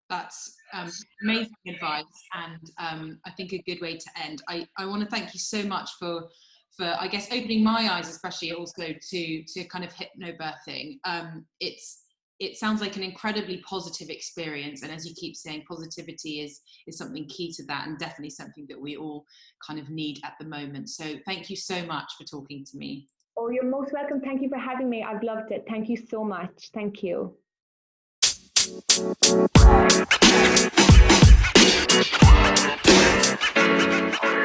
That's 0.09 0.57
um, 0.73 0.89
amazing 1.23 1.53
advice, 1.69 2.03
and 2.33 2.71
um, 2.79 3.19
I 3.25 3.31
think 3.31 3.53
a 3.53 3.63
good 3.65 3.79
way 3.79 3.95
to 3.95 4.09
end. 4.21 4.41
I, 4.49 4.67
I 4.77 4.85
want 4.85 5.03
to 5.03 5.07
thank 5.07 5.33
you 5.33 5.39
so 5.39 5.63
much 5.63 5.89
for 5.97 6.27
for 6.75 6.95
I 6.99 7.07
guess 7.07 7.27
opening 7.31 7.63
my 7.63 7.89
eyes, 7.91 8.09
especially 8.09 8.53
also 8.53 8.87
to 9.09 9.43
to 9.43 9.63
kind 9.65 9.83
of 9.83 9.93
hypnobirthing. 9.93 10.99
Um, 11.03 11.45
it's 11.59 12.01
it 12.41 12.57
sounds 12.57 12.81
like 12.81 12.95
an 12.95 13.03
incredibly 13.03 13.57
positive 13.57 14.09
experience 14.09 14.81
and 14.81 14.91
as 14.91 15.07
you 15.07 15.13
keep 15.15 15.35
saying 15.35 15.63
positivity 15.69 16.41
is 16.41 16.61
is 16.87 16.97
something 16.97 17.27
key 17.27 17.53
to 17.53 17.63
that 17.67 17.87
and 17.87 17.99
definitely 17.99 18.31
something 18.31 18.65
that 18.67 18.81
we 18.81 18.97
all 18.97 19.23
kind 19.65 19.79
of 19.79 19.91
need 19.91 20.19
at 20.23 20.33
the 20.39 20.45
moment 20.45 20.89
so 20.89 21.13
thank 21.23 21.51
you 21.51 21.55
so 21.55 21.85
much 21.85 22.11
for 22.17 22.23
talking 22.23 22.65
to 22.65 22.77
me 22.77 23.07
oh 23.37 23.49
you're 23.49 23.63
most 23.63 23.93
welcome 23.93 24.19
thank 24.19 24.41
you 24.41 24.49
for 24.49 24.57
having 24.57 24.89
me 24.89 25.03
i've 25.03 25.21
loved 25.21 25.51
it 25.51 25.63
thank 25.69 25.87
you 25.87 25.95
so 25.95 26.23
much 26.23 26.71
thank 26.73 27.03
you 27.03 27.31
you 28.63 28.77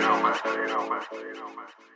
know, 0.00 0.22
man. 0.22 0.34
You 0.44 0.66
know, 0.66 0.88
man. 0.88 1.02
You 1.12 1.34
know, 1.34 1.48
man. 1.48 1.95